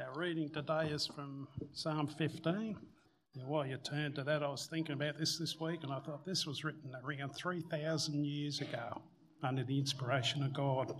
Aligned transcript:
Our 0.00 0.18
reading 0.18 0.48
today 0.48 0.88
is 0.90 1.06
from 1.06 1.46
Psalm 1.72 2.06
15. 2.06 2.76
Now, 3.34 3.44
while 3.44 3.66
you 3.66 3.76
turn 3.76 4.14
to 4.14 4.24
that, 4.24 4.42
I 4.42 4.48
was 4.48 4.66
thinking 4.66 4.94
about 4.94 5.18
this 5.18 5.36
this 5.36 5.60
week 5.60 5.80
and 5.82 5.92
I 5.92 5.98
thought 5.98 6.24
this 6.24 6.46
was 6.46 6.64
written 6.64 6.92
around 7.04 7.34
3,000 7.34 8.24
years 8.24 8.60
ago 8.60 9.02
under 9.42 9.62
the 9.62 9.78
inspiration 9.78 10.42
of 10.42 10.54
God. 10.54 10.94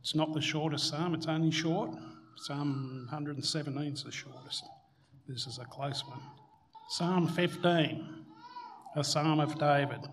It's 0.00 0.14
not 0.14 0.32
the 0.32 0.40
shortest 0.40 0.88
psalm, 0.88 1.14
it's 1.14 1.26
only 1.26 1.50
short. 1.50 1.90
Psalm 2.36 3.06
117 3.10 3.92
is 3.92 4.04
the 4.04 4.12
shortest. 4.12 4.64
This 5.26 5.46
is 5.48 5.58
a 5.58 5.64
close 5.64 6.06
one. 6.06 6.20
Psalm 6.90 7.26
15, 7.26 8.24
a 8.94 9.02
psalm 9.02 9.40
of 9.40 9.58
David. 9.58 10.06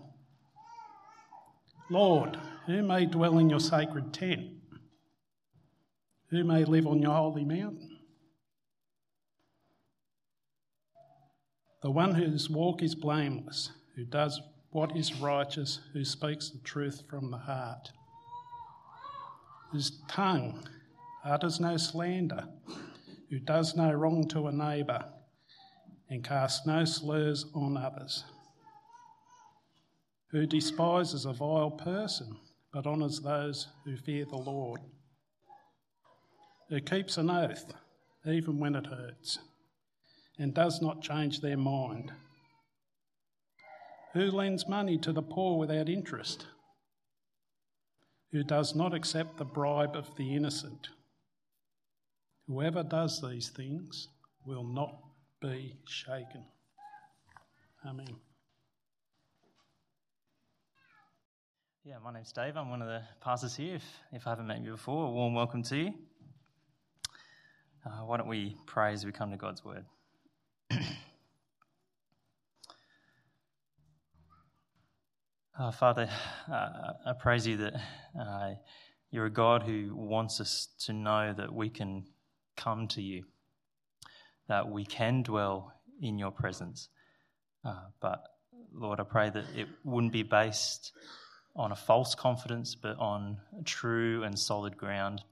Lord, 1.90 2.36
who 2.66 2.82
may 2.82 3.06
dwell 3.06 3.38
in 3.38 3.48
your 3.48 3.60
sacred 3.60 4.12
tent? 4.12 4.56
Who 6.30 6.42
may 6.42 6.64
live 6.64 6.86
on 6.86 7.00
your 7.00 7.14
holy 7.14 7.44
mountain? 7.44 7.98
The 11.82 11.90
one 11.90 12.14
whose 12.14 12.50
walk 12.50 12.82
is 12.82 12.96
blameless, 12.96 13.70
who 13.94 14.04
does 14.04 14.40
what 14.70 14.96
is 14.96 15.14
righteous, 15.20 15.80
who 15.92 16.04
speaks 16.04 16.50
the 16.50 16.58
truth 16.58 17.04
from 17.08 17.30
the 17.30 17.38
heart, 17.38 17.92
whose 19.70 20.00
tongue 20.08 20.66
utters 21.24 21.60
no 21.60 21.76
slander, 21.76 22.48
who 23.30 23.38
does 23.38 23.76
no 23.76 23.92
wrong 23.92 24.26
to 24.28 24.48
a 24.48 24.52
neighbour, 24.52 25.04
and 26.10 26.24
casts 26.24 26.66
no 26.66 26.84
slurs 26.84 27.46
on 27.54 27.76
others, 27.76 28.24
who 30.32 30.44
despises 30.44 31.24
a 31.24 31.32
vile 31.32 31.70
person, 31.70 32.36
but 32.72 32.86
honours 32.86 33.20
those 33.20 33.68
who 33.84 33.96
fear 33.96 34.24
the 34.24 34.36
Lord 34.36 34.80
who 36.68 36.80
keeps 36.80 37.16
an 37.16 37.30
oath 37.30 37.72
even 38.26 38.58
when 38.58 38.74
it 38.74 38.86
hurts 38.86 39.38
and 40.38 40.52
does 40.52 40.82
not 40.82 41.02
change 41.02 41.40
their 41.40 41.56
mind, 41.56 42.12
who 44.12 44.30
lends 44.30 44.68
money 44.68 44.98
to 44.98 45.12
the 45.12 45.22
poor 45.22 45.58
without 45.58 45.88
interest, 45.88 46.46
who 48.32 48.42
does 48.42 48.74
not 48.74 48.92
accept 48.92 49.36
the 49.36 49.44
bribe 49.44 49.96
of 49.96 50.14
the 50.16 50.34
innocent. 50.34 50.88
Whoever 52.48 52.82
does 52.82 53.22
these 53.22 53.48
things 53.48 54.08
will 54.44 54.64
not 54.64 54.98
be 55.40 55.76
shaken. 55.86 56.44
Amen. 57.86 58.16
Yeah, 61.84 61.98
my 62.04 62.12
name's 62.12 62.32
Dave. 62.32 62.56
I'm 62.56 62.70
one 62.70 62.82
of 62.82 62.88
the 62.88 63.02
pastors 63.20 63.54
here. 63.54 63.76
If, 63.76 63.84
if 64.12 64.26
I 64.26 64.30
haven't 64.30 64.48
met 64.48 64.60
you 64.60 64.72
before, 64.72 65.06
a 65.06 65.10
warm 65.10 65.34
welcome 65.34 65.62
to 65.64 65.76
you. 65.76 65.94
Uh, 67.86 68.04
why 68.04 68.16
don't 68.16 68.26
we 68.26 68.56
pray 68.66 68.92
as 68.92 69.06
we 69.06 69.12
come 69.12 69.30
to 69.30 69.36
God's 69.36 69.64
word? 69.64 69.84
uh, 75.56 75.70
Father, 75.70 76.08
uh, 76.50 76.94
I 77.06 77.12
praise 77.12 77.46
you 77.46 77.58
that 77.58 77.74
uh, 78.20 78.54
you're 79.12 79.26
a 79.26 79.30
God 79.30 79.62
who 79.62 79.94
wants 79.94 80.40
us 80.40 80.66
to 80.86 80.92
know 80.92 81.32
that 81.32 81.54
we 81.54 81.68
can 81.68 82.06
come 82.56 82.88
to 82.88 83.00
you, 83.00 83.22
that 84.48 84.68
we 84.68 84.84
can 84.84 85.22
dwell 85.22 85.72
in 86.02 86.18
your 86.18 86.32
presence. 86.32 86.88
Uh, 87.64 87.82
but 88.00 88.20
Lord, 88.74 88.98
I 88.98 89.04
pray 89.04 89.30
that 89.30 89.44
it 89.54 89.68
wouldn't 89.84 90.12
be 90.12 90.24
based 90.24 90.90
on 91.54 91.70
a 91.70 91.76
false 91.76 92.16
confidence, 92.16 92.74
but 92.74 92.98
on 92.98 93.36
true 93.64 94.24
and 94.24 94.36
solid 94.36 94.76
ground. 94.76 95.22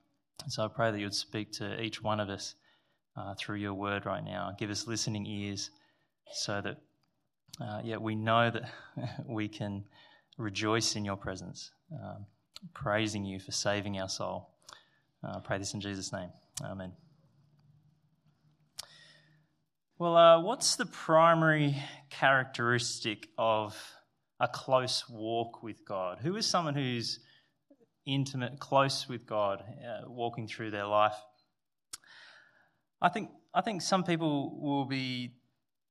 So 0.48 0.64
I 0.64 0.68
pray 0.68 0.90
that 0.90 0.98
you 0.98 1.06
would 1.06 1.14
speak 1.14 1.52
to 1.52 1.80
each 1.80 2.02
one 2.02 2.20
of 2.20 2.28
us 2.28 2.54
uh, 3.16 3.34
through 3.38 3.56
your 3.56 3.74
word 3.74 4.06
right 4.06 4.24
now. 4.24 4.54
Give 4.58 4.70
us 4.70 4.86
listening 4.86 5.26
ears 5.26 5.70
so 6.32 6.60
that, 6.60 6.76
uh, 7.60 7.80
yeah, 7.84 7.96
we 7.96 8.14
know 8.14 8.50
that 8.50 8.70
we 9.26 9.48
can 9.48 9.84
rejoice 10.36 10.96
in 10.96 11.04
your 11.04 11.16
presence, 11.16 11.70
um, 11.92 12.26
praising 12.74 13.24
you 13.24 13.38
for 13.38 13.52
saving 13.52 13.98
our 13.98 14.08
soul. 14.08 14.50
Uh, 15.22 15.36
I 15.36 15.40
pray 15.40 15.58
this 15.58 15.74
in 15.74 15.80
Jesus' 15.80 16.12
name. 16.12 16.30
Amen. 16.62 16.92
Well, 19.98 20.16
uh, 20.16 20.40
what's 20.40 20.76
the 20.76 20.86
primary 20.86 21.76
characteristic 22.10 23.28
of 23.38 23.80
a 24.40 24.48
close 24.48 25.08
walk 25.08 25.62
with 25.62 25.84
God? 25.86 26.18
Who 26.20 26.36
is 26.36 26.46
someone 26.46 26.74
who's 26.74 27.20
intimate, 28.06 28.58
close 28.58 29.08
with 29.08 29.26
God, 29.26 29.62
uh, 29.62 30.08
walking 30.08 30.46
through 30.46 30.70
their 30.70 30.86
life. 30.86 31.14
I 33.00 33.08
think, 33.08 33.30
I 33.52 33.60
think 33.60 33.82
some 33.82 34.04
people 34.04 34.58
will 34.60 34.84
be 34.84 35.34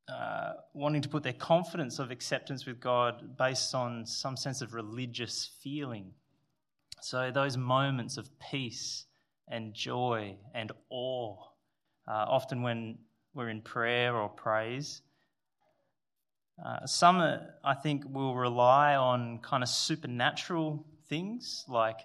uh, 0.07 0.53
wanting 0.73 1.01
to 1.01 1.09
put 1.09 1.23
their 1.23 1.33
confidence 1.33 1.99
of 1.99 2.11
acceptance 2.11 2.65
with 2.65 2.79
God 2.79 3.37
based 3.37 3.73
on 3.73 4.05
some 4.05 4.35
sense 4.35 4.61
of 4.61 4.73
religious 4.73 5.51
feeling. 5.61 6.11
So, 7.01 7.31
those 7.31 7.57
moments 7.57 8.17
of 8.17 8.29
peace 8.39 9.05
and 9.47 9.73
joy 9.73 10.37
and 10.53 10.71
awe, 10.89 11.35
uh, 12.07 12.25
often 12.27 12.61
when 12.61 12.97
we're 13.33 13.49
in 13.49 13.61
prayer 13.61 14.15
or 14.15 14.29
praise. 14.29 15.01
Uh, 16.63 16.85
some, 16.85 17.17
uh, 17.17 17.37
I 17.63 17.73
think, 17.73 18.03
will 18.07 18.35
rely 18.35 18.95
on 18.95 19.39
kind 19.39 19.63
of 19.63 19.69
supernatural 19.69 20.85
things 21.13 21.63
like 21.67 21.99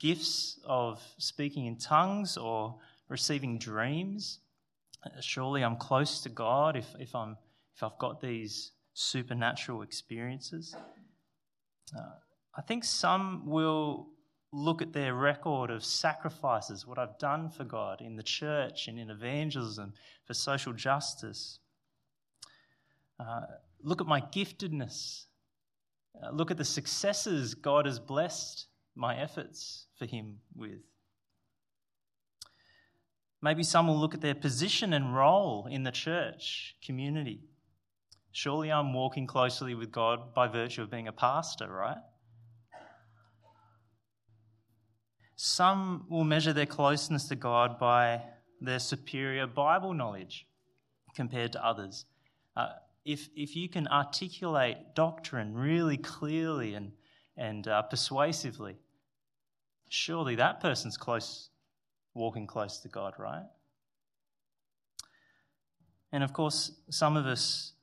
gifts 0.00 0.58
of 0.64 1.00
speaking 1.18 1.66
in 1.66 1.76
tongues 1.76 2.36
or 2.36 2.74
receiving 3.08 3.56
dreams. 3.56 4.40
Surely 5.20 5.62
I'm 5.62 5.76
close 5.76 6.22
to 6.22 6.28
God 6.28 6.76
if, 6.76 6.88
if, 6.98 7.14
I'm, 7.14 7.36
if 7.76 7.84
I've 7.84 7.98
got 7.98 8.20
these 8.20 8.72
supernatural 8.94 9.82
experiences. 9.82 10.74
Uh, 11.96 12.16
I 12.56 12.62
think 12.62 12.82
some 12.82 13.46
will 13.46 14.08
look 14.52 14.82
at 14.82 14.92
their 14.92 15.14
record 15.14 15.70
of 15.70 15.84
sacrifices, 15.84 16.84
what 16.84 16.98
I've 16.98 17.18
done 17.20 17.48
for 17.48 17.62
God 17.62 18.00
in 18.00 18.16
the 18.16 18.24
church 18.24 18.88
and 18.88 18.98
in 18.98 19.08
evangelism, 19.08 19.92
for 20.24 20.34
social 20.34 20.72
justice. 20.72 21.60
Uh, 23.20 23.42
look 23.84 24.00
at 24.00 24.08
my 24.08 24.20
giftedness 24.20 25.26
uh, 26.22 26.30
look 26.30 26.50
at 26.50 26.56
the 26.56 26.64
successes 26.64 27.54
God 27.54 27.86
has 27.86 27.98
blessed 27.98 28.66
my 28.94 29.16
efforts 29.16 29.86
for 29.98 30.06
Him 30.06 30.38
with. 30.54 30.80
Maybe 33.42 33.62
some 33.62 33.86
will 33.86 33.98
look 33.98 34.14
at 34.14 34.22
their 34.22 34.34
position 34.34 34.92
and 34.92 35.14
role 35.14 35.68
in 35.70 35.82
the 35.82 35.92
church 35.92 36.76
community. 36.84 37.40
Surely 38.32 38.72
I'm 38.72 38.92
walking 38.92 39.26
closely 39.26 39.74
with 39.74 39.90
God 39.92 40.34
by 40.34 40.48
virtue 40.48 40.82
of 40.82 40.90
being 40.90 41.08
a 41.08 41.12
pastor, 41.12 41.68
right? 41.68 41.98
Some 45.36 46.06
will 46.08 46.24
measure 46.24 46.52
their 46.52 46.66
closeness 46.66 47.28
to 47.28 47.36
God 47.36 47.78
by 47.78 48.22
their 48.60 48.78
superior 48.78 49.46
Bible 49.46 49.92
knowledge 49.92 50.46
compared 51.14 51.52
to 51.52 51.64
others. 51.64 52.06
Uh, 52.56 52.68
if, 53.06 53.28
if 53.36 53.54
you 53.54 53.68
can 53.68 53.86
articulate 53.86 54.78
doctrine 54.96 55.54
really 55.54 55.96
clearly 55.96 56.74
and, 56.74 56.90
and 57.36 57.68
uh, 57.68 57.82
persuasively, 57.82 58.76
surely 59.88 60.34
that 60.34 60.60
person's 60.60 60.96
close, 60.96 61.50
walking 62.14 62.48
close 62.48 62.80
to 62.80 62.88
God, 62.88 63.14
right? 63.16 63.44
And 66.10 66.24
of 66.24 66.32
course, 66.32 66.72
some 66.90 67.16
of 67.16 67.26
us 67.26 67.74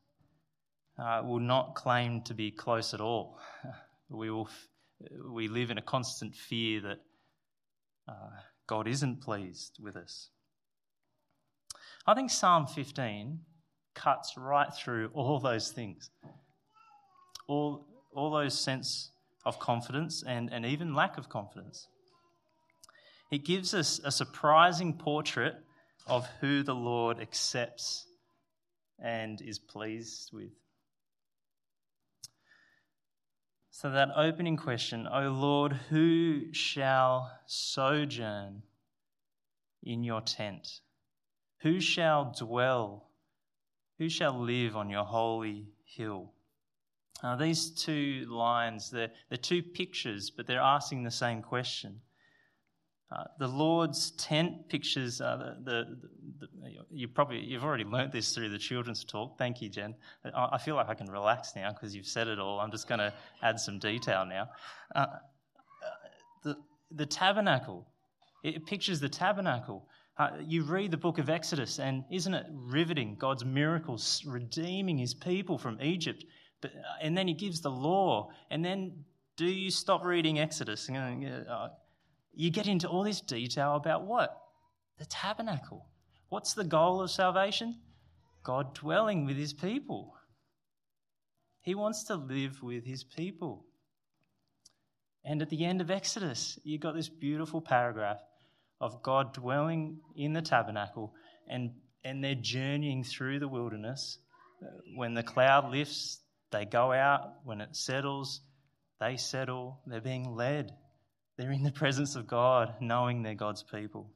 uh, 1.00 1.22
will 1.26 1.40
not 1.40 1.74
claim 1.74 2.22
to 2.24 2.34
be 2.34 2.52
close 2.52 2.94
at 2.94 3.02
all. 3.02 3.40
We, 4.10 4.30
will, 4.30 4.48
we 5.32 5.48
live 5.48 5.72
in 5.72 5.80
a 5.80 5.82
constant 5.82 6.36
fear 6.36 6.82
that 6.82 7.00
uh, 8.08 8.30
God 8.68 8.88
isn't 8.88 9.22
pleased 9.22 9.80
with 9.82 9.96
us. 9.96 10.30
I 12.06 12.14
think 12.14 12.30
Psalm 12.30 12.68
15 12.68 13.40
cuts 13.96 14.34
right 14.38 14.74
through 14.74 15.10
all 15.14 15.40
those 15.40 15.72
things. 15.72 16.10
All, 17.48 17.86
all 18.14 18.32
those 18.32 18.58
sense 18.58 19.12
of 19.46 19.60
confidence 19.60 20.24
and, 20.26 20.52
and 20.52 20.66
even 20.66 20.94
lack 20.94 21.18
of 21.18 21.30
confidence. 21.30 21.88
It 23.32 23.46
gives 23.46 23.74
us 23.74 24.00
a 24.04 24.12
surprising 24.12 24.94
portrait 24.94 25.56
of 26.08 26.28
who 26.40 26.64
the 26.64 26.76
Lord 26.76 27.20
accepts 27.20 28.06
and 29.02 29.42
is 29.42 29.60
pleased 29.60 30.30
with. 30.32 30.52
So, 33.72 33.90
that 33.90 34.10
opening 34.16 34.56
question, 34.56 35.08
O 35.12 35.30
Lord, 35.30 35.74
who 35.90 36.54
shall 36.54 37.32
sojourn 37.48 38.62
in 39.82 40.04
your 40.04 40.22
tent? 40.22 40.80
Who 41.64 41.80
shall 41.80 42.36
dwell 42.38 43.10
who 43.98 44.10
shall 44.10 44.40
live 44.40 44.76
on 44.76 44.90
your 44.90 45.06
holy 45.06 45.68
hill? 45.86 46.34
Uh, 47.24 47.36
these 47.36 47.72
two 47.72 48.26
lines, 48.30 48.90
they're, 48.90 49.12
they're 49.30 49.38
two 49.38 49.64
pictures, 49.64 50.30
but 50.30 50.46
they're 50.46 50.60
asking 50.60 51.04
the 51.04 51.12
same 51.12 51.42
question. 51.42 52.02
Uh, 53.14 53.24
the 53.38 53.48
Lord's 53.48 54.12
tent 54.12 54.68
pictures 54.70 55.22
uh, 55.22 55.56
the, 55.64 55.86
the, 56.40 56.48
the, 56.48 56.48
you 56.90 57.08
probably 57.08 57.40
you've 57.40 57.64
already 57.64 57.84
learnt 57.84 58.12
this 58.12 58.34
through 58.34 58.50
the 58.50 58.58
children's 58.58 59.04
talk. 59.04 59.38
Thank 59.38 59.62
you, 59.62 59.70
Jen. 59.70 59.94
I, 60.34 60.50
I 60.54 60.58
feel 60.58 60.76
like 60.76 60.90
I 60.90 60.96
can 60.96 61.12
relax 61.12 61.56
now 61.56 61.72
because 61.72 61.96
you've 61.96 62.08
said 62.08 62.28
it 62.28 62.40
all. 62.40 62.60
I'm 62.60 62.72
just 62.72 62.88
going 62.88 63.00
to 63.00 63.14
add 63.44 63.60
some 63.60 63.78
detail 63.78 64.26
now. 64.26 64.50
Uh, 64.96 65.06
the 66.44 66.58
the 66.90 67.06
tabernacle, 67.06 67.88
it 68.44 68.66
pictures 68.66 69.00
the 69.00 69.10
tabernacle. 69.10 69.88
Uh, 70.18 70.30
you 70.40 70.64
read 70.64 70.92
the 70.92 70.98
book 70.98 71.18
of 71.18 71.30
Exodus, 71.30 71.80
and 71.80 72.04
isn't 72.12 72.34
it 72.34 72.46
riveting? 72.52 73.16
God's 73.16 73.44
miracles 73.44 74.24
redeeming 74.26 74.98
His 74.98 75.14
people 75.14 75.58
from 75.58 75.82
Egypt, 75.82 76.24
but 76.62 76.72
and 77.02 77.18
then 77.18 77.28
He 77.28 77.34
gives 77.34 77.62
the 77.62 77.72
law, 77.72 78.30
and 78.52 78.64
then 78.64 79.04
do 79.36 79.46
you 79.46 79.72
stop 79.72 80.06
reading 80.06 80.40
Exodus? 80.40 80.90
Uh, 80.90 81.70
you 82.34 82.52
get 82.52 82.68
into 82.68 82.88
all 82.88 83.04
this 83.04 83.22
detail 83.22 83.76
about 83.76 84.06
what? 84.06 84.38
The 85.00 85.06
tabernacle. 85.06 85.88
What's 86.30 86.54
the 86.54 86.64
goal 86.64 87.02
of 87.02 87.10
salvation? 87.10 87.80
God 88.44 88.76
dwelling 88.76 89.26
with 89.26 89.38
his 89.38 89.54
people. 89.54 90.14
He 91.62 91.76
wants 91.76 92.04
to 92.06 92.16
live 92.16 92.62
with 92.62 92.86
his 92.86 93.04
people. 93.04 93.66
And 95.24 95.42
at 95.42 95.50
the 95.50 95.64
end 95.64 95.80
of 95.80 95.90
Exodus, 95.90 96.60
you've 96.64 96.82
got 96.82 96.96
this 96.96 97.08
beautiful 97.08 97.62
paragraph 97.62 98.20
of 98.84 99.02
God 99.02 99.34
dwelling 99.34 100.00
in 100.18 100.34
the 100.34 100.42
tabernacle 100.42 101.14
and, 101.48 101.72
and 102.04 102.22
they're 102.22 102.36
journeying 102.36 103.06
through 103.06 103.40
the 103.40 103.48
wilderness. 103.48 104.20
Uh, 104.62 104.68
when 104.96 105.14
the 105.14 105.24
cloud 105.24 105.72
lifts, 105.72 106.20
they 106.52 106.66
go 106.66 106.92
out. 106.92 107.36
When 107.46 107.62
it 107.62 107.76
settles, 107.78 108.42
they 109.00 109.16
settle. 109.16 109.80
They're 109.88 110.02
being 110.02 110.36
led. 110.36 110.74
They're 111.38 111.52
in 111.52 111.64
the 111.64 111.72
presence 111.72 112.16
of 112.16 112.28
God, 112.28 112.76
knowing 112.82 113.24
they're 113.24 113.36
God's 113.36 113.64
people. 113.64 114.12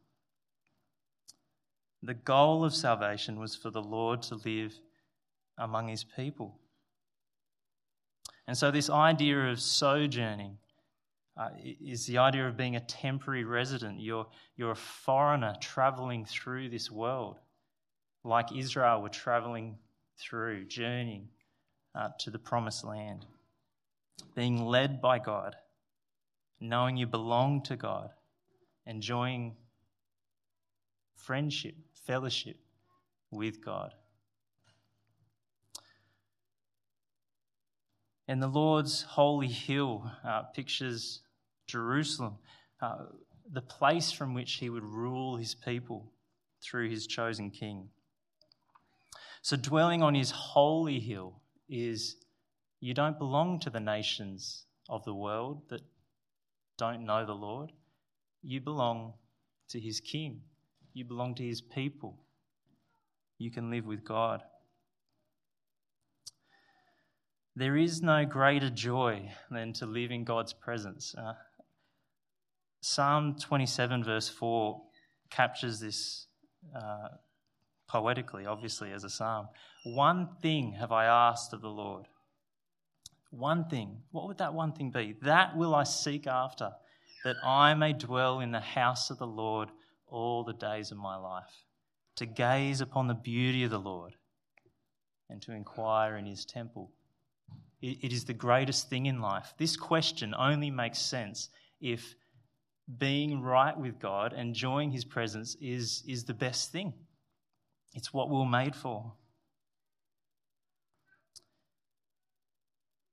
The 2.03 2.13
goal 2.13 2.65
of 2.65 2.75
salvation 2.75 3.39
was 3.39 3.55
for 3.55 3.71
the 3.71 3.81
Lord 3.81 4.21
to 4.23 4.35
live 4.35 4.73
among 5.57 5.87
his 5.87 6.03
people. 6.03 6.59
And 8.45 8.57
so, 8.57 8.69
this 8.69 8.89
idea 8.89 9.49
of 9.49 9.59
sojourning 9.59 10.57
uh, 11.37 11.49
is 11.63 12.05
the 12.05 12.17
idea 12.17 12.47
of 12.47 12.57
being 12.57 12.75
a 12.75 12.81
temporary 12.81 13.43
resident. 13.43 13.99
You're, 13.99 14.27
you're 14.55 14.71
a 14.71 14.75
foreigner 14.75 15.55
traveling 15.61 16.25
through 16.25 16.69
this 16.69 16.89
world, 16.89 17.39
like 18.23 18.55
Israel 18.55 19.01
were 19.01 19.09
traveling 19.09 19.77
through, 20.17 20.65
journeying 20.65 21.27
uh, 21.93 22.09
to 22.19 22.31
the 22.31 22.39
promised 22.39 22.83
land, 22.83 23.25
being 24.35 24.65
led 24.65 25.01
by 25.01 25.19
God 25.19 25.55
knowing 26.59 26.97
you 26.97 27.05
belong 27.05 27.61
to 27.63 27.75
God, 27.75 28.09
enjoying 28.85 29.55
friendship, 31.15 31.75
fellowship 32.05 32.57
with 33.31 33.63
God. 33.63 33.93
And 38.27 38.41
the 38.41 38.47
Lord's 38.47 39.03
holy 39.03 39.47
hill 39.47 40.11
uh, 40.25 40.43
pictures 40.43 41.21
Jerusalem, 41.67 42.37
uh, 42.81 43.05
the 43.51 43.61
place 43.61 44.11
from 44.11 44.33
which 44.33 44.53
he 44.53 44.69
would 44.69 44.83
rule 44.83 45.37
his 45.37 45.55
people 45.55 46.11
through 46.61 46.89
his 46.89 47.07
chosen 47.07 47.49
king. 47.51 47.89
So, 49.41 49.55
dwelling 49.55 50.03
on 50.03 50.15
his 50.15 50.31
holy 50.31 50.99
hill 50.99 51.41
is 51.69 52.17
you 52.79 52.93
don't 52.93 53.17
belong 53.17 53.59
to 53.61 53.69
the 53.69 53.79
nations 53.79 54.65
of 54.89 55.03
the 55.05 55.13
world 55.13 55.61
that 55.69 55.81
don't 56.77 57.05
know 57.05 57.25
the 57.25 57.33
Lord, 57.33 57.71
you 58.41 58.61
belong 58.61 59.13
to 59.69 59.79
his 59.79 59.99
king. 59.99 60.41
You 60.93 61.05
belong 61.05 61.35
to 61.35 61.43
his 61.43 61.61
people. 61.61 62.17
You 63.37 63.51
can 63.51 63.69
live 63.69 63.85
with 63.85 64.03
God. 64.03 64.41
There 67.55 67.75
is 67.75 68.01
no 68.01 68.25
greater 68.25 68.69
joy 68.69 69.31
than 69.49 69.73
to 69.73 69.85
live 69.85 70.11
in 70.11 70.23
God's 70.23 70.53
presence. 70.53 71.15
Uh, 71.17 71.33
Psalm 72.87 73.35
27, 73.39 74.03
verse 74.03 74.29
4, 74.29 74.81
captures 75.29 75.79
this 75.79 76.27
uh, 76.75 77.09
poetically, 77.87 78.45
obviously, 78.45 78.91
as 78.91 79.03
a 79.03 79.09
psalm. 79.09 79.47
One 79.85 80.29
thing 80.41 80.73
have 80.73 80.91
I 80.91 81.05
asked 81.05 81.53
of 81.53 81.61
the 81.61 81.69
Lord 81.69 82.07
one 83.31 83.67
thing. 83.67 83.97
What 84.11 84.27
would 84.27 84.37
that 84.37 84.53
one 84.53 84.73
thing 84.73 84.91
be? 84.91 85.15
That 85.21 85.55
will 85.55 85.75
I 85.75 85.83
seek 85.83 86.27
after, 86.27 86.71
that 87.23 87.35
I 87.43 87.73
may 87.73 87.93
dwell 87.93 88.39
in 88.39 88.51
the 88.51 88.59
house 88.59 89.09
of 89.09 89.17
the 89.17 89.27
Lord 89.27 89.69
all 90.07 90.43
the 90.43 90.53
days 90.53 90.91
of 90.91 90.97
my 90.97 91.17
life, 91.17 91.65
to 92.15 92.25
gaze 92.25 92.81
upon 92.81 93.07
the 93.07 93.13
beauty 93.13 93.63
of 93.63 93.71
the 93.71 93.79
Lord 93.79 94.13
and 95.29 95.41
to 95.41 95.51
inquire 95.51 96.15
in 96.15 96.25
his 96.25 96.45
temple. 96.45 96.91
It 97.81 98.11
is 98.11 98.25
the 98.25 98.33
greatest 98.33 98.89
thing 98.89 99.05
in 99.05 99.21
life. 99.21 99.53
This 99.57 99.75
question 99.75 100.33
only 100.35 100.71
makes 100.71 100.99
sense 100.99 101.49
if 101.79 102.15
being 102.97 103.41
right 103.41 103.77
with 103.77 103.99
God, 103.99 104.33
enjoying 104.33 104.91
his 104.91 105.03
presence, 105.03 105.55
is, 105.59 106.03
is 106.07 106.23
the 106.23 106.33
best 106.33 106.71
thing. 106.71 106.93
It's 107.93 108.13
what 108.13 108.29
we're 108.29 108.45
made 108.45 108.75
for. 108.75 109.13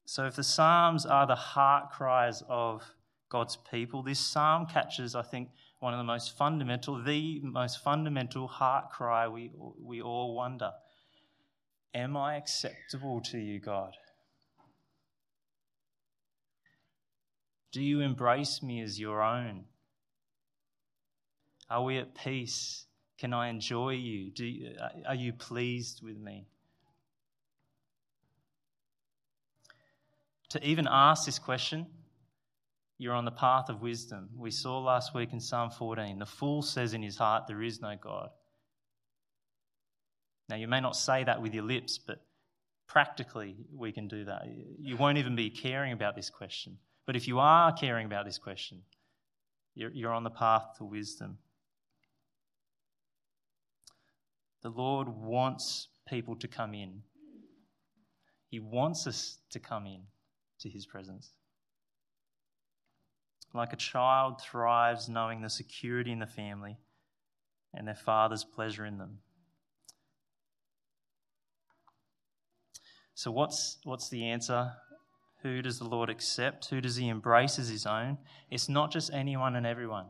So, 0.06 0.26
if 0.26 0.37
the 0.37 0.44
Psalms 0.44 1.06
are 1.06 1.26
the 1.26 1.35
heart 1.35 1.91
cries 1.91 2.43
of 2.49 2.85
God's 3.31 3.56
people, 3.71 4.03
this 4.03 4.21
psalm 4.21 4.67
catches, 4.67 5.17
I 5.17 5.23
think, 5.23 5.49
one 5.81 5.93
of 5.93 5.99
the 5.99 6.05
most 6.05 6.37
fundamental, 6.38 7.03
the 7.03 7.41
most 7.41 7.82
fundamental 7.82 8.47
heart 8.47 8.91
cry 8.91 9.27
we, 9.27 9.50
we 9.82 10.00
all 10.00 10.37
wonder 10.37 10.70
Am 11.94 12.17
I 12.17 12.37
acceptable 12.37 13.20
to 13.23 13.38
you, 13.38 13.61
God? 13.61 13.97
Do 17.75 17.82
you 17.82 18.00
embrace 18.00 18.62
me 18.62 18.81
as 18.82 19.00
your 19.00 19.21
own? 19.21 19.65
Are 21.69 21.82
we 21.82 21.99
at 21.99 22.15
peace? 22.15 22.87
Can 23.19 23.35
I 23.35 23.49
enjoy 23.49 23.91
you? 23.91 24.31
you 24.37 24.75
uh, 24.81 25.09
are 25.09 25.15
you 25.15 25.32
pleased 25.32 26.00
with 26.00 26.17
me? 26.17 26.47
to 30.55 30.65
even 30.65 30.87
ask 30.88 31.26
this 31.26 31.41
question, 31.41 31.85
you're 32.97 33.12
on 33.12 33.25
the 33.25 33.32
path 33.32 33.69
of 33.69 33.82
wisdom. 33.82 34.29
We 34.37 34.53
saw 34.53 34.79
last 34.79 35.12
week 35.12 35.32
in 35.32 35.41
Psalm 35.41 35.70
14 35.70 36.20
the 36.20 36.27
fool 36.27 36.62
says 36.62 36.94
in 36.94 37.03
his 37.03 37.17
heart, 37.17 37.49
There 37.49 37.61
is 37.61 37.81
no 37.81 37.97
God. 38.00 38.31
Now, 40.48 40.55
you 40.55 40.69
may 40.69 40.81
not 40.81 40.94
say 40.94 41.25
that 41.25 41.43
with 41.43 41.55
your 41.55 41.65
lips, 41.65 41.98
but 41.98 42.25
practically 42.87 43.56
we 43.75 43.91
can 43.91 44.06
do 44.06 44.27
that. 44.27 44.43
You 44.79 44.96
won't 44.96 45.19
even 45.19 45.34
be 45.34 45.51
caring 45.51 45.93
about 45.93 46.15
this 46.15 46.31
question. 46.31 46.79
But 47.06 47.17
if 47.17 47.29
you 47.29 47.39
are 47.39 47.73
caring 47.73 48.06
about 48.06 48.25
this 48.25 48.39
question, 48.39 48.82
you're, 49.75 49.91
you're 49.91 50.13
on 50.13 50.25
the 50.25 50.31
path 50.31 50.77
to 50.79 50.84
wisdom. 50.84 51.39
The 54.63 54.70
Lord 54.70 55.08
wants 55.08 55.89
people 56.08 56.37
to 56.37 56.49
come 56.49 56.75
in, 56.75 57.03
He 58.49 58.61
wants 58.61 59.06
us 59.06 59.39
to 59.51 59.58
come 59.58 59.87
in 59.87 60.03
to 60.65 60.70
his 60.70 60.87
presence. 60.87 61.31
Like 63.53 63.73
a 63.73 63.77
child 63.77 64.41
thrives 64.41 65.08
knowing 65.08 65.43
the 65.43 65.51
security 65.51 66.11
in 66.11 66.19
the 66.19 66.27
family 66.27 66.77
and 67.73 67.87
their 67.87 67.94
father's 67.94 68.44
pleasure 68.44 68.84
in 68.84 68.99
them. 68.99 69.19
So, 73.15 73.31
what's, 73.31 73.79
what's 73.84 74.08
the 74.08 74.25
answer? 74.25 74.73
Who 75.44 75.60
does 75.60 75.79
the 75.79 75.84
Lord 75.84 76.08
accept? 76.08 76.70
Who 76.70 76.81
does 76.81 76.96
he 76.96 77.08
embrace 77.08 77.58
as 77.58 77.69
his 77.69 77.84
own? 77.84 78.17
It's 78.51 78.69
not 78.69 78.91
just 78.91 79.13
anyone 79.13 79.55
and 79.56 79.67
everyone. 79.67 80.06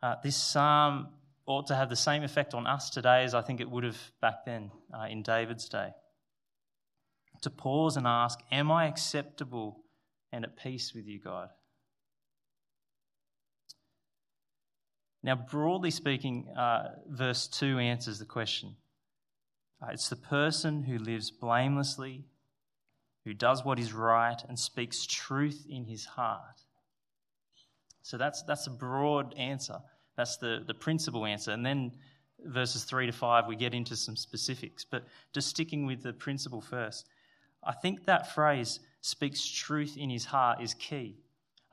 Uh, 0.00 0.14
this 0.22 0.36
psalm 0.36 1.08
ought 1.44 1.66
to 1.66 1.74
have 1.74 1.90
the 1.90 1.96
same 1.96 2.22
effect 2.22 2.54
on 2.54 2.68
us 2.68 2.88
today 2.88 3.24
as 3.24 3.34
I 3.34 3.42
think 3.42 3.60
it 3.60 3.68
would 3.68 3.82
have 3.82 3.98
back 4.22 4.44
then 4.46 4.70
uh, 4.96 5.06
in 5.10 5.24
David's 5.24 5.68
day 5.68 5.90
to 7.42 7.50
pause 7.50 7.96
and 7.96 8.06
ask, 8.06 8.38
Am 8.52 8.70
I 8.70 8.86
acceptable 8.86 9.84
and 10.32 10.44
at 10.44 10.56
peace 10.56 10.92
with 10.94 11.06
you, 11.06 11.18
God? 11.18 11.48
Now, 15.24 15.34
broadly 15.34 15.90
speaking, 15.90 16.46
uh, 16.56 16.90
verse 17.08 17.48
2 17.48 17.80
answers 17.80 18.20
the 18.20 18.24
question. 18.24 18.76
Uh, 19.82 19.88
it's 19.90 20.08
the 20.08 20.16
person 20.16 20.84
who 20.84 20.96
lives 20.96 21.32
blamelessly, 21.32 22.24
who 23.28 23.34
does 23.34 23.62
what 23.62 23.78
is 23.78 23.92
right, 23.92 24.42
and 24.48 24.58
speaks 24.58 25.04
truth 25.04 25.66
in 25.68 25.84
his 25.84 26.06
heart. 26.06 26.62
So 28.00 28.16
that's, 28.16 28.42
that's 28.44 28.66
a 28.66 28.70
broad 28.70 29.34
answer. 29.34 29.76
That's 30.16 30.38
the, 30.38 30.64
the 30.66 30.72
principal 30.72 31.26
answer. 31.26 31.50
And 31.50 31.64
then 31.64 31.92
verses 32.42 32.84
3 32.84 33.04
to 33.04 33.12
5, 33.12 33.46
we 33.46 33.54
get 33.54 33.74
into 33.74 33.96
some 33.96 34.16
specifics. 34.16 34.82
But 34.82 35.04
just 35.34 35.48
sticking 35.48 35.84
with 35.84 36.02
the 36.02 36.14
principle 36.14 36.62
first. 36.62 37.06
I 37.62 37.74
think 37.74 38.06
that 38.06 38.34
phrase, 38.34 38.80
speaks 39.02 39.46
truth 39.46 39.98
in 39.98 40.08
his 40.08 40.24
heart, 40.24 40.62
is 40.62 40.72
key. 40.72 41.18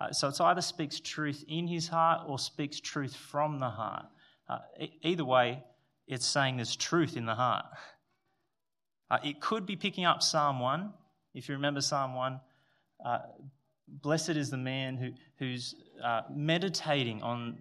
Uh, 0.01 0.11
so 0.11 0.27
it's 0.27 0.41
either 0.41 0.59
speaks 0.59 0.99
truth 0.99 1.45
in 1.47 1.67
his 1.67 1.87
heart 1.87 2.23
or 2.27 2.37
speaks 2.37 2.81
truth 2.81 3.15
from 3.15 3.59
the 3.59 3.69
heart. 3.69 4.07
Uh, 4.49 4.59
e- 4.77 4.91
either 5.03 5.23
way, 5.23 5.63
it's 6.05 6.25
saying 6.25 6.57
there's 6.57 6.75
truth 6.75 7.15
in 7.15 7.25
the 7.25 7.35
heart. 7.35 7.63
Uh, 9.09 9.19
it 9.23 9.39
could 9.39 9.65
be 9.65 9.77
picking 9.77 10.03
up 10.03 10.21
Psalm 10.21 10.59
1. 10.59 10.91
If 11.35 11.49
you 11.49 11.55
remember 11.55 11.81
Psalm 11.81 12.15
1, 12.15 12.39
uh, 13.05 13.19
blessed 13.87 14.31
is 14.31 14.49
the 14.49 14.57
man 14.57 14.97
who, 14.97 15.11
who's 15.37 15.75
uh, 16.03 16.21
meditating 16.33 17.21
on 17.21 17.59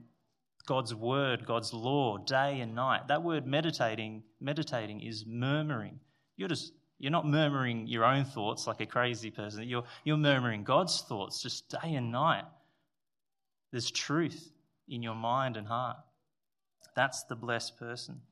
God's 0.66 0.94
word, 0.94 1.44
God's 1.44 1.74
law, 1.74 2.16
day 2.16 2.60
and 2.60 2.74
night. 2.74 3.08
That 3.08 3.22
word 3.22 3.46
meditating, 3.46 4.22
meditating 4.40 5.00
is 5.00 5.26
murmuring. 5.26 6.00
You're 6.36 6.48
just 6.48 6.72
you're 6.98 7.10
not 7.10 7.26
murmuring 7.26 7.86
your 7.88 8.04
own 8.04 8.24
thoughts 8.24 8.66
like 8.66 8.80
a 8.80 8.86
crazy 8.86 9.30
person. 9.30 9.68
You're, 9.68 9.82
you're 10.04 10.16
murmuring 10.16 10.62
God's 10.62 11.02
thoughts 11.02 11.42
just 11.42 11.68
day 11.68 11.94
and 11.94 12.12
night. 12.12 12.44
There's 13.72 13.90
truth 13.90 14.52
in 14.88 15.02
your 15.02 15.16
mind 15.16 15.56
and 15.56 15.66
heart. 15.66 15.96
That's 16.94 17.24
the 17.24 17.34
blessed 17.34 17.78
person. 17.78 18.22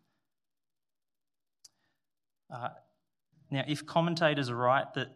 Uh, 2.48 2.68
now, 3.50 3.64
if 3.66 3.84
commentators 3.84 4.48
are 4.48 4.56
right 4.56 4.86
that 4.94 5.08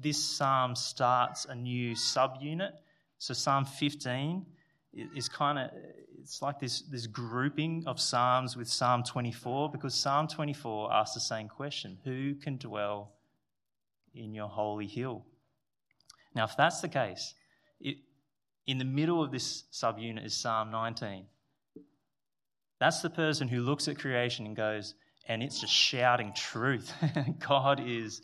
this 0.00 0.22
psalm 0.22 0.76
starts 0.76 1.44
a 1.44 1.54
new 1.54 1.94
subunit, 1.94 2.72
so 3.18 3.34
Psalm 3.34 3.64
15 3.64 4.46
is 5.14 5.28
kind 5.28 5.58
of 5.58 5.70
it's 6.20 6.42
like 6.42 6.60
this 6.60 6.82
this 6.82 7.06
grouping 7.06 7.84
of 7.86 8.00
psalms 8.00 8.56
with 8.56 8.68
Psalm 8.68 9.02
24 9.02 9.70
because 9.70 9.94
Psalm 9.94 10.28
24 10.28 10.92
asks 10.92 11.14
the 11.14 11.20
same 11.20 11.48
question: 11.48 11.98
Who 12.04 12.34
can 12.34 12.56
dwell 12.58 13.12
in 14.14 14.34
your 14.34 14.48
holy 14.48 14.86
hill? 14.86 15.24
Now, 16.34 16.44
if 16.44 16.56
that's 16.56 16.80
the 16.80 16.88
case, 16.88 17.34
it, 17.80 17.96
in 18.66 18.78
the 18.78 18.84
middle 18.84 19.22
of 19.22 19.32
this 19.32 19.64
subunit 19.72 20.24
is 20.24 20.34
Psalm 20.34 20.70
19. 20.70 21.24
That's 22.78 23.00
the 23.00 23.10
person 23.10 23.48
who 23.48 23.60
looks 23.62 23.88
at 23.88 23.98
creation 23.98 24.46
and 24.46 24.54
goes, 24.54 24.94
and 25.26 25.42
it's 25.42 25.60
just 25.60 25.72
shouting 25.72 26.32
truth. 26.34 26.92
God 27.48 27.80
is, 27.84 28.22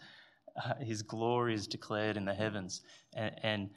His 0.80 1.02
glory 1.02 1.54
is 1.54 1.66
declared 1.66 2.16
in 2.16 2.24
the 2.24 2.34
heavens. 2.34 2.82
And, 3.14 3.34
and, 3.42 3.70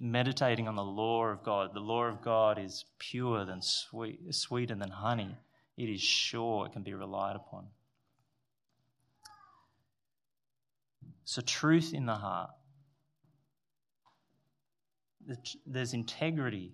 meditating 0.00 0.68
on 0.68 0.76
the 0.76 0.84
law 0.84 1.26
of 1.26 1.42
God, 1.42 1.74
the 1.74 1.80
law 1.80 2.04
of 2.04 2.22
God 2.22 2.58
is 2.58 2.84
pure 2.98 3.44
than 3.44 3.60
sweet, 3.60 4.20
sweeter 4.34 4.74
than 4.74 4.90
honey. 4.90 5.36
It 5.76 5.88
is 5.88 6.00
sure, 6.00 6.66
it 6.66 6.72
can 6.72 6.82
be 6.82 6.94
relied 6.94 7.36
upon. 7.36 7.66
So, 11.24 11.42
truth 11.42 11.92
in 11.94 12.06
the 12.06 12.14
heart. 12.14 12.50
There's 15.66 15.94
integrity. 15.94 16.72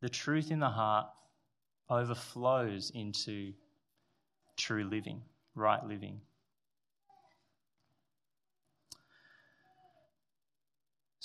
The 0.00 0.08
truth 0.08 0.50
in 0.50 0.58
the 0.58 0.68
heart 0.68 1.06
overflows 1.88 2.90
into 2.94 3.52
true 4.56 4.84
living, 4.84 5.22
right 5.54 5.84
living. 5.86 6.20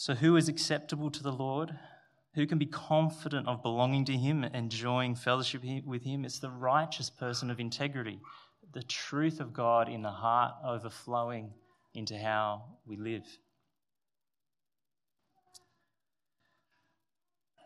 So, 0.01 0.15
who 0.15 0.35
is 0.35 0.49
acceptable 0.49 1.11
to 1.11 1.21
the 1.21 1.31
Lord? 1.31 1.77
Who 2.33 2.47
can 2.47 2.57
be 2.57 2.65
confident 2.65 3.47
of 3.47 3.61
belonging 3.61 4.05
to 4.05 4.17
Him, 4.17 4.43
enjoying 4.43 5.13
fellowship 5.13 5.61
with 5.85 6.01
Him? 6.03 6.25
It's 6.25 6.39
the 6.39 6.49
righteous 6.49 7.11
person 7.11 7.51
of 7.51 7.59
integrity, 7.59 8.19
the 8.73 8.81
truth 8.81 9.39
of 9.39 9.53
God 9.53 9.89
in 9.89 10.01
the 10.01 10.09
heart 10.09 10.53
overflowing 10.65 11.53
into 11.93 12.17
how 12.17 12.63
we 12.83 12.97
live. 12.97 13.21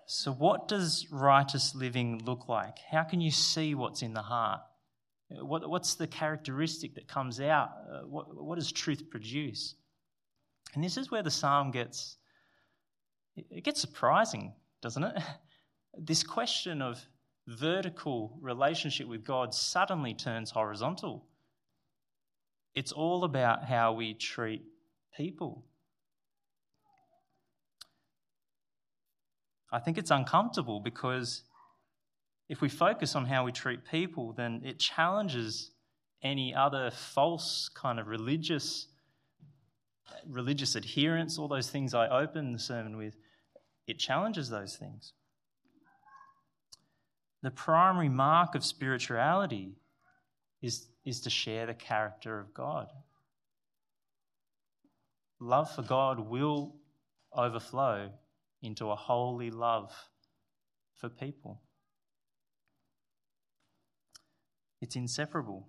So, 0.05 0.33
what 0.33 0.67
does 0.67 1.07
righteous 1.09 1.73
living 1.73 2.21
look 2.25 2.49
like? 2.49 2.79
How 2.91 3.03
can 3.03 3.21
you 3.21 3.31
see 3.31 3.75
what's 3.75 4.01
in 4.01 4.13
the 4.13 4.21
heart? 4.21 4.59
What, 5.29 5.69
what's 5.69 5.95
the 5.95 6.05
characteristic 6.07 6.95
that 6.95 7.07
comes 7.07 7.39
out? 7.39 7.69
Uh, 7.89 7.99
what, 8.05 8.25
what 8.35 8.55
does 8.55 8.73
truth 8.73 9.09
produce? 9.09 9.75
And 10.73 10.83
this 10.83 10.97
is 10.97 11.09
where 11.09 11.23
the 11.23 11.31
psalm 11.31 11.71
gets 11.71 12.17
it 13.35 13.63
gets 13.63 13.81
surprising, 13.81 14.53
doesn't 14.81 15.03
it? 15.03 15.21
This 15.97 16.23
question 16.23 16.81
of 16.81 17.01
vertical 17.47 18.37
relationship 18.41 19.07
with 19.07 19.23
God 19.23 19.53
suddenly 19.53 20.13
turns 20.13 20.51
horizontal. 20.51 21.25
It's 22.73 22.91
all 22.91 23.23
about 23.23 23.63
how 23.63 23.93
we 23.93 24.13
treat 24.13 24.63
people. 25.15 25.63
I 29.71 29.79
think 29.79 29.97
it's 29.97 30.11
uncomfortable 30.11 30.81
because 30.81 31.43
if 32.49 32.59
we 32.59 32.67
focus 32.67 33.15
on 33.15 33.25
how 33.25 33.45
we 33.45 33.53
treat 33.53 33.85
people, 33.85 34.33
then 34.33 34.61
it 34.65 34.77
challenges 34.77 35.71
any 36.21 36.53
other 36.53 36.91
false 36.91 37.69
kind 37.73 38.01
of 38.01 38.07
religious 38.07 38.87
religious 40.27 40.75
adherence, 40.75 41.37
all 41.37 41.47
those 41.47 41.69
things 41.69 41.93
I 41.93 42.07
opened 42.07 42.53
the 42.55 42.59
sermon 42.59 42.97
with. 42.97 43.15
It 43.87 43.99
challenges 43.99 44.49
those 44.49 44.75
things. 44.75 45.13
The 47.43 47.51
primary 47.51 48.09
mark 48.09 48.55
of 48.55 48.65
spirituality 48.65 49.75
is, 50.61 50.87
is 51.05 51.21
to 51.21 51.29
share 51.29 51.67
the 51.67 51.75
character 51.75 52.39
of 52.39 52.53
God. 52.53 52.87
Love 55.39 55.69
for 55.69 55.83
God 55.83 56.19
will 56.19 56.75
overflow 57.35 58.09
into 58.63 58.89
a 58.89 58.95
holy 58.95 59.51
love 59.51 59.93
for 60.95 61.09
people. 61.09 61.61
It's 64.81 64.95
inseparable. 64.95 65.67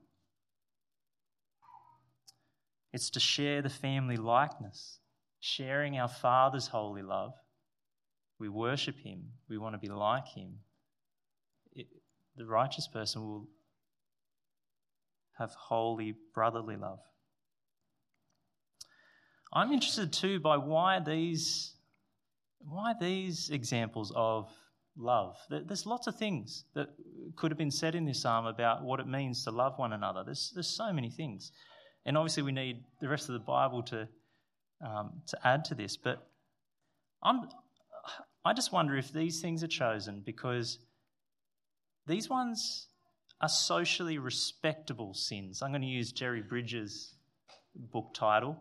It's 2.92 3.10
to 3.10 3.20
share 3.20 3.60
the 3.60 3.68
family 3.68 4.16
likeness, 4.16 5.00
sharing 5.40 5.98
our 5.98 6.08
Father's 6.08 6.68
holy 6.68 7.02
love. 7.02 7.34
We 8.38 8.48
worship 8.48 8.96
Him, 8.98 9.24
we 9.48 9.58
want 9.58 9.74
to 9.74 9.78
be 9.78 9.88
like 9.88 10.26
Him. 10.28 10.58
It, 11.72 11.86
the 12.36 12.46
righteous 12.46 12.88
person 12.88 13.22
will 13.22 13.48
have 15.38 15.50
holy 15.50 16.14
brotherly 16.34 16.76
love. 16.76 17.00
I'm 19.52 19.72
interested 19.72 20.12
too 20.12 20.40
by 20.40 20.56
why 20.56 21.00
these 21.00 21.72
why 22.68 22.94
these 23.00 23.50
examples 23.50 24.12
of 24.16 24.50
love. 24.96 25.36
There's 25.50 25.86
lots 25.86 26.06
of 26.06 26.16
things 26.16 26.64
that 26.74 26.88
could 27.36 27.50
have 27.50 27.58
been 27.58 27.70
said 27.70 27.94
in 27.94 28.04
this 28.04 28.22
psalm 28.22 28.46
about 28.46 28.82
what 28.82 28.98
it 28.98 29.06
means 29.06 29.44
to 29.44 29.50
love 29.50 29.78
one 29.78 29.92
another. 29.92 30.24
There's, 30.24 30.50
there's 30.54 30.66
so 30.68 30.92
many 30.92 31.10
things. 31.10 31.52
And 32.06 32.16
obviously, 32.16 32.42
we 32.42 32.52
need 32.52 32.82
the 33.00 33.08
rest 33.08 33.28
of 33.28 33.34
the 33.34 33.40
Bible 33.40 33.82
to, 33.84 34.08
um, 34.84 35.22
to 35.28 35.38
add 35.46 35.64
to 35.66 35.74
this. 35.74 35.96
But 35.96 36.26
I'm, 37.22 37.48
I 38.46 38.52
just 38.52 38.72
wonder 38.72 38.96
if 38.96 39.12
these 39.12 39.40
things 39.40 39.62
are 39.64 39.68
chosen 39.68 40.22
because 40.24 40.78
these 42.06 42.30
ones 42.30 42.88
are 43.40 43.48
socially 43.48 44.18
respectable 44.18 45.12
sins. 45.12 45.62
I'm 45.62 45.70
going 45.70 45.82
to 45.82 45.88
use 45.88 46.12
Jerry 46.12 46.42
Bridges' 46.42 47.16
book 47.74 48.14
title 48.14 48.56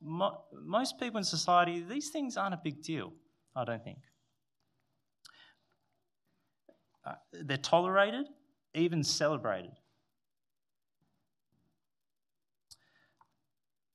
mo- 0.00 0.42
most 0.52 0.98
people 0.98 1.18
in 1.18 1.24
society, 1.24 1.80
these 1.80 2.10
things 2.10 2.36
aren't 2.36 2.54
a 2.54 2.60
big 2.62 2.82
deal, 2.82 3.12
I 3.54 3.64
don't 3.64 3.82
think. 3.82 3.98
Uh, 7.04 7.14
they're 7.32 7.56
tolerated, 7.56 8.26
even 8.74 9.02
celebrated. 9.02 9.72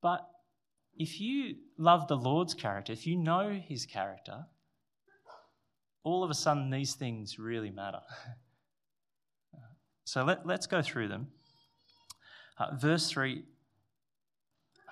But 0.01 0.27
if 0.97 1.19
you 1.19 1.55
love 1.77 2.07
the 2.07 2.17
Lord's 2.17 2.53
character, 2.53 2.93
if 2.93 3.05
you 3.05 3.15
know 3.15 3.51
his 3.51 3.85
character, 3.85 4.45
all 6.03 6.23
of 6.23 6.29
a 6.29 6.33
sudden 6.33 6.69
these 6.69 6.93
things 6.93 7.37
really 7.37 7.71
matter. 7.71 8.01
so 10.05 10.23
let, 10.23 10.45
us 10.47 10.67
go 10.67 10.81
through 10.81 11.07
them. 11.07 11.27
Uh, 12.57 12.75
verse 12.75 13.09
3 13.09 13.43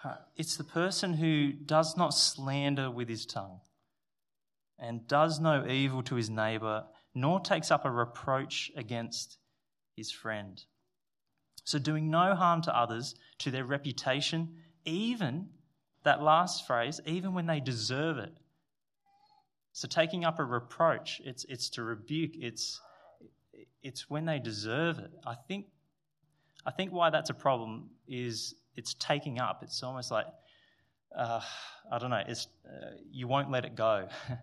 uh, 0.03 0.15
it's 0.35 0.57
the 0.57 0.65
person 0.65 1.13
who 1.13 1.53
does 1.53 1.95
not 1.95 2.13
slander 2.13 2.91
with 2.91 3.07
his 3.07 3.25
tongue 3.25 3.61
and 4.77 5.07
does 5.07 5.39
no 5.39 5.65
evil 5.65 6.03
to 6.03 6.15
his 6.15 6.29
neighbor, 6.29 6.83
nor 7.15 7.39
takes 7.39 7.71
up 7.71 7.85
a 7.85 7.91
reproach 7.91 8.69
against 8.75 9.37
his 9.95 10.11
friend. 10.11 10.61
So, 11.63 11.79
doing 11.79 12.09
no 12.09 12.35
harm 12.35 12.61
to 12.63 12.77
others, 12.77 13.15
to 13.39 13.51
their 13.51 13.63
reputation, 13.63 14.57
even 14.83 15.47
that 16.03 16.21
last 16.21 16.67
phrase, 16.67 16.99
even 17.05 17.33
when 17.33 17.45
they 17.45 17.59
deserve 17.59 18.17
it. 18.17 18.33
So, 19.71 19.87
taking 19.87 20.23
up 20.23 20.39
a 20.39 20.45
reproach, 20.45 21.21
it's, 21.23 21.45
it's 21.45 21.69
to 21.71 21.83
rebuke, 21.83 22.31
it's, 22.35 22.79
it's 23.81 24.09
when 24.09 24.25
they 24.25 24.39
deserve 24.39 24.99
it. 24.99 25.11
I 25.25 25.35
think, 25.47 25.65
I 26.65 26.71
think 26.71 26.91
why 26.91 27.09
that's 27.09 27.29
a 27.29 27.33
problem 27.33 27.89
is 28.07 28.55
it's 28.75 28.93
taking 28.95 29.39
up. 29.39 29.63
It's 29.63 29.81
almost 29.81 30.11
like 30.11 30.27
uh, 31.15 31.41
I 31.91 31.97
don't 31.97 32.09
know. 32.09 32.23
It's 32.27 32.47
uh, 32.65 32.91
you 33.11 33.27
won't 33.27 33.51
let 33.51 33.65
it 33.65 33.75
go. 33.75 34.07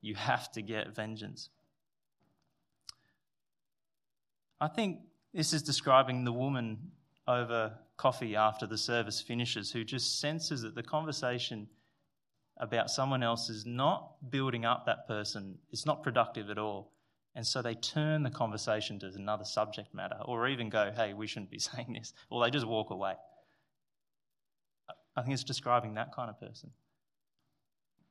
you 0.00 0.14
have 0.14 0.50
to 0.52 0.62
get 0.62 0.94
vengeance. 0.94 1.50
I 4.60 4.68
think 4.68 5.00
this 5.32 5.52
is 5.52 5.62
describing 5.62 6.24
the 6.24 6.32
woman 6.32 6.78
over 7.28 7.72
coffee 7.96 8.36
after 8.36 8.66
the 8.66 8.78
service 8.78 9.20
finishes 9.20 9.72
who 9.72 9.84
just 9.84 10.20
senses 10.20 10.62
that 10.62 10.74
the 10.74 10.82
conversation 10.82 11.68
about 12.58 12.90
someone 12.90 13.22
else 13.22 13.50
is 13.50 13.66
not 13.66 14.12
building 14.30 14.64
up 14.64 14.86
that 14.86 15.06
person, 15.06 15.58
it's 15.70 15.86
not 15.86 16.02
productive 16.02 16.50
at 16.50 16.58
all. 16.58 16.92
And 17.34 17.46
so 17.46 17.60
they 17.60 17.74
turn 17.74 18.22
the 18.22 18.30
conversation 18.30 18.98
to 19.00 19.06
another 19.14 19.44
subject 19.44 19.94
matter, 19.94 20.16
or 20.24 20.48
even 20.48 20.70
go, 20.70 20.90
hey, 20.96 21.12
we 21.12 21.26
shouldn't 21.26 21.50
be 21.50 21.58
saying 21.70 21.92
this, 21.92 22.14
or 22.30 22.42
they 22.42 22.50
just 22.50 22.66
walk 22.66 22.90
away. 22.90 23.14
I 25.16 25.22
think 25.22 25.34
it's 25.34 25.44
describing 25.44 25.94
that 25.94 26.14
kind 26.14 26.30
of 26.30 26.40
person. 26.40 26.70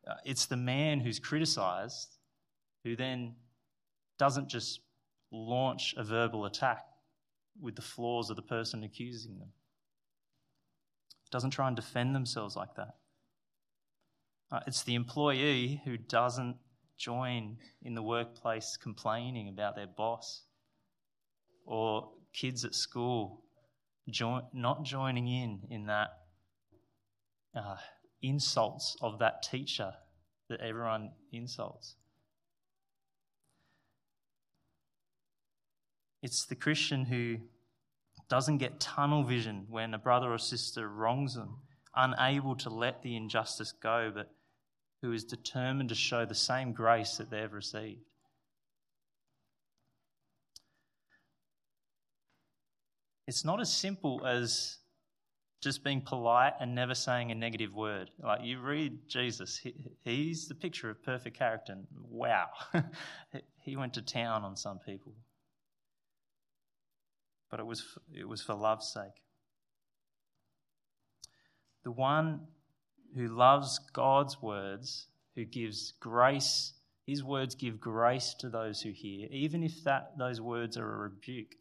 Uh, 0.08 0.16
it's 0.24 0.46
the 0.46 0.58
man 0.58 1.00
who's 1.00 1.20
criticized 1.20 2.18
who 2.84 2.96
then 2.96 3.34
doesn't 4.20 4.48
just 4.48 4.82
launch 5.32 5.96
a 5.98 6.04
verbal 6.04 6.46
attack 6.46 6.86
with 7.60 7.76
the 7.76 7.82
flaws 7.82 8.30
of 8.30 8.36
the 8.36 8.42
person 8.42 8.84
accusing 8.84 9.40
them, 9.40 9.50
doesn't 11.32 11.52
try 11.52 11.68
and 11.68 11.76
defend 11.76 12.16
themselves 12.16 12.56
like 12.56 12.76
that. 12.76 12.96
Uh, 14.52 14.60
it's 14.68 14.84
the 14.84 14.96
employee 14.96 15.82
who 15.86 15.98
doesn't 15.98 16.58
join 16.98 17.58
in 17.82 17.96
the 17.96 18.04
workplace 18.04 18.78
complaining 18.82 19.50
about 19.50 19.76
their 19.76 19.88
boss, 19.88 20.44
or 21.66 22.12
kids 22.34 22.64
at 22.64 22.76
school 22.76 23.44
join, 24.10 24.44
not 24.54 24.84
joining 24.84 25.28
in 25.28 25.62
in 25.70 25.88
that 25.88 26.10
uh, 27.56 27.78
insults 28.22 28.96
of 29.02 29.20
that 29.20 29.44
teacher 29.44 29.94
that 30.50 30.62
everyone 30.62 31.12
insults. 31.32 31.96
It's 36.26 36.44
the 36.44 36.56
Christian 36.56 37.06
who 37.06 37.38
doesn't 38.30 38.58
get 38.58 38.80
tunnel 38.80 39.24
vision 39.24 39.68
when 39.70 39.94
a 39.94 40.00
brother 40.00 40.34
or 40.34 40.40
sister 40.40 40.90
wrongs 40.90 41.36
them, 41.36 41.58
unable 41.96 42.56
to 42.56 42.72
let 42.72 43.04
the 43.04 43.16
injustice 43.16 43.72
go, 43.72 44.12
but 44.12 44.32
who 45.04 45.12
is 45.12 45.24
determined 45.24 45.90
to 45.90 45.96
show 45.96 46.26
the 46.26 46.34
same 46.34 46.74
grace 46.74 47.18
that 47.18 47.30
they've 47.30 47.54
received. 47.54 48.02
It's 53.28 53.46
not 53.46 53.62
as 53.62 53.72
simple 53.72 54.26
as 54.26 54.80
just 55.62 55.84
being 55.84 56.02
polite 56.02 56.54
and 56.60 56.74
never 56.74 56.96
saying 56.96 57.30
a 57.30 57.36
negative 57.36 57.76
word. 57.76 58.10
Like 58.18 58.42
you 58.42 58.60
read 58.62 59.08
Jesus, 59.08 59.60
he, 59.60 59.76
he's 60.04 60.48
the 60.48 60.56
picture 60.56 60.90
of 60.90 61.04
perfect 61.04 61.38
character. 61.38 61.74
And 61.74 61.86
wow, 62.10 62.48
he 63.60 63.76
went 63.76 63.94
to 63.94 64.02
town 64.02 64.44
on 64.44 64.56
some 64.56 64.80
people. 64.80 65.14
But 67.56 67.62
it 67.62 67.68
was, 67.68 67.86
it 68.14 68.28
was 68.28 68.42
for 68.42 68.54
love's 68.54 68.92
sake. 68.92 69.24
The 71.86 71.92
one 71.92 72.42
who 73.16 73.30
loves 73.30 73.80
God's 73.94 74.42
words, 74.42 75.08
who 75.36 75.46
gives 75.46 75.94
grace, 76.02 76.74
his 77.08 77.24
words 77.24 77.56
give 77.56 77.80
grace 77.80 78.36
to 78.40 78.50
those 78.50 78.82
who 78.82 78.92
hear, 78.92 79.30
even 79.32 79.64
if 79.64 79.86
that, 79.86 80.18
those 80.18 80.42
words 80.42 80.76
are 80.76 80.96
a 80.96 80.98
rebuke 80.98 81.56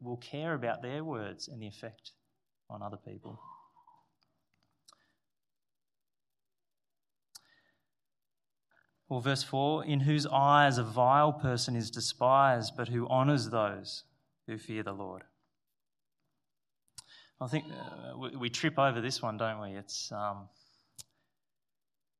will 0.00 0.18
care 0.18 0.54
about 0.54 0.82
their 0.82 1.02
words 1.02 1.48
and 1.48 1.60
the 1.60 1.66
effect 1.66 2.12
on 2.68 2.82
other 2.82 2.96
people. 2.96 3.40
Well, 9.10 9.20
verse 9.20 9.42
4 9.42 9.84
In 9.84 10.00
whose 10.00 10.24
eyes 10.24 10.78
a 10.78 10.84
vile 10.84 11.32
person 11.32 11.74
is 11.74 11.90
despised, 11.90 12.74
but 12.76 12.88
who 12.88 13.08
honours 13.08 13.50
those 13.50 14.04
who 14.46 14.56
fear 14.56 14.84
the 14.84 14.92
Lord. 14.92 15.24
I 17.40 17.48
think 17.48 17.64
uh, 17.64 18.16
we, 18.16 18.36
we, 18.36 18.50
trip 18.50 18.78
over 18.78 19.00
this 19.00 19.20
one, 19.20 19.36
don't 19.36 19.60
we? 19.60 19.70
It's 19.70 20.12
um, 20.12 20.48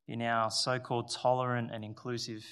in 0.08 0.20
our 0.22 0.50
so 0.50 0.78
called 0.78 1.12
tolerant 1.12 1.70
and 1.72 1.84
inclusive 1.84 2.44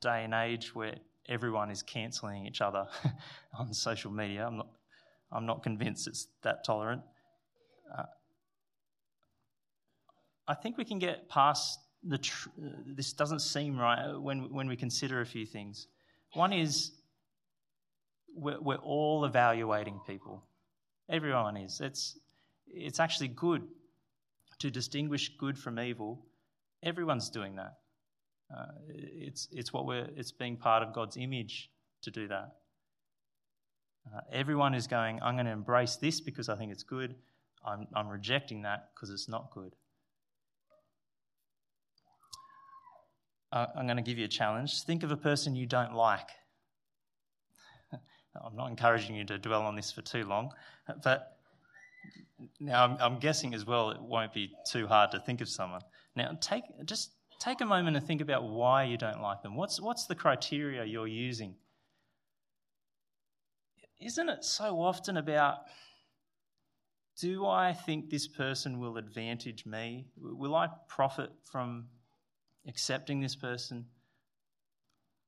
day 0.00 0.24
and 0.24 0.34
age 0.34 0.74
where 0.74 0.96
everyone 1.28 1.70
is 1.70 1.82
cancelling 1.82 2.46
each 2.46 2.60
other 2.60 2.86
on 3.58 3.72
social 3.72 4.10
media. 4.10 4.46
I'm 4.46 4.56
not, 4.56 4.68
I'm 5.30 5.46
not 5.46 5.62
convinced 5.62 6.08
it's 6.08 6.26
that 6.42 6.64
tolerant. 6.64 7.02
Uh, 7.96 8.04
I 10.48 10.54
think 10.54 10.76
we 10.76 10.84
can 10.84 10.98
get 10.98 11.28
past 11.28 11.78
the. 12.08 12.18
Tr- 12.18 12.48
this 12.86 13.12
doesn't 13.12 13.40
seem 13.40 13.78
right 13.78 14.16
when 14.16 14.50
when 14.52 14.68
we 14.68 14.76
consider 14.76 15.20
a 15.20 15.26
few 15.26 15.46
things. 15.46 15.88
One 16.34 16.52
is 16.52 16.92
we're, 18.34 18.60
we're 18.60 18.76
all 18.76 19.24
evaluating 19.24 20.00
people. 20.06 20.44
Everyone 21.08 21.56
is. 21.56 21.80
It's 21.80 22.18
it's 22.66 23.00
actually 23.00 23.28
good 23.28 23.62
to 24.58 24.70
distinguish 24.70 25.36
good 25.38 25.58
from 25.58 25.78
evil. 25.78 26.24
Everyone's 26.82 27.30
doing 27.30 27.56
that. 27.56 27.74
Uh, 28.54 28.66
it's, 28.88 29.48
it's 29.50 29.72
what 29.72 29.86
we're, 29.86 30.08
it's 30.16 30.32
being 30.32 30.56
part 30.56 30.82
of 30.82 30.94
God's 30.94 31.16
image 31.16 31.70
to 32.02 32.10
do 32.10 32.28
that. 32.28 32.52
Uh, 34.06 34.20
everyone 34.32 34.74
is 34.74 34.86
going, 34.86 35.20
I'm 35.22 35.34
going 35.34 35.46
to 35.46 35.52
embrace 35.52 35.96
this 35.96 36.20
because 36.20 36.48
I 36.48 36.56
think 36.56 36.70
it's 36.70 36.84
good. 36.84 37.16
I'm, 37.64 37.88
I'm 37.94 38.08
rejecting 38.08 38.62
that 38.62 38.90
because 38.94 39.10
it's 39.10 39.28
not 39.28 39.50
good. 39.52 39.74
Uh, 43.52 43.66
I'm 43.76 43.86
going 43.86 43.96
to 43.96 44.02
give 44.02 44.18
you 44.18 44.24
a 44.24 44.28
challenge. 44.28 44.82
Think 44.82 45.02
of 45.02 45.12
a 45.12 45.16
person 45.16 45.54
you 45.54 45.66
don't 45.66 45.94
like. 45.94 46.28
I'm 47.92 48.56
not 48.56 48.68
encouraging 48.68 49.16
you 49.16 49.24
to 49.24 49.38
dwell 49.38 49.62
on 49.62 49.76
this 49.76 49.92
for 49.92 50.02
too 50.02 50.24
long, 50.24 50.52
but 51.02 51.38
now 52.60 52.84
I'm, 52.84 52.96
I'm 53.00 53.18
guessing 53.18 53.54
as 53.54 53.64
well 53.64 53.90
it 53.90 54.00
won't 54.00 54.32
be 54.32 54.52
too 54.70 54.86
hard 54.86 55.12
to 55.12 55.20
think 55.20 55.40
of 55.40 55.48
someone. 55.48 55.82
Now, 56.14 56.36
take 56.40 56.64
just 56.84 57.12
take 57.38 57.60
a 57.60 57.66
moment 57.66 57.96
and 57.96 58.06
think 58.06 58.20
about 58.20 58.44
why 58.44 58.84
you 58.84 58.96
don't 58.96 59.20
like 59.20 59.42
them. 59.42 59.56
What's, 59.56 59.80
what's 59.80 60.06
the 60.06 60.14
criteria 60.14 60.84
you're 60.84 61.06
using? 61.06 61.54
Isn't 64.00 64.28
it 64.28 64.44
so 64.44 64.80
often 64.80 65.16
about 65.16 65.60
do 67.18 67.46
I 67.46 67.72
think 67.72 68.10
this 68.10 68.28
person 68.28 68.78
will 68.78 68.98
advantage 68.98 69.64
me? 69.64 70.06
Will 70.18 70.54
I 70.54 70.68
profit 70.86 71.30
from 71.50 71.86
accepting 72.66 73.20
this 73.20 73.36
person? 73.36 73.86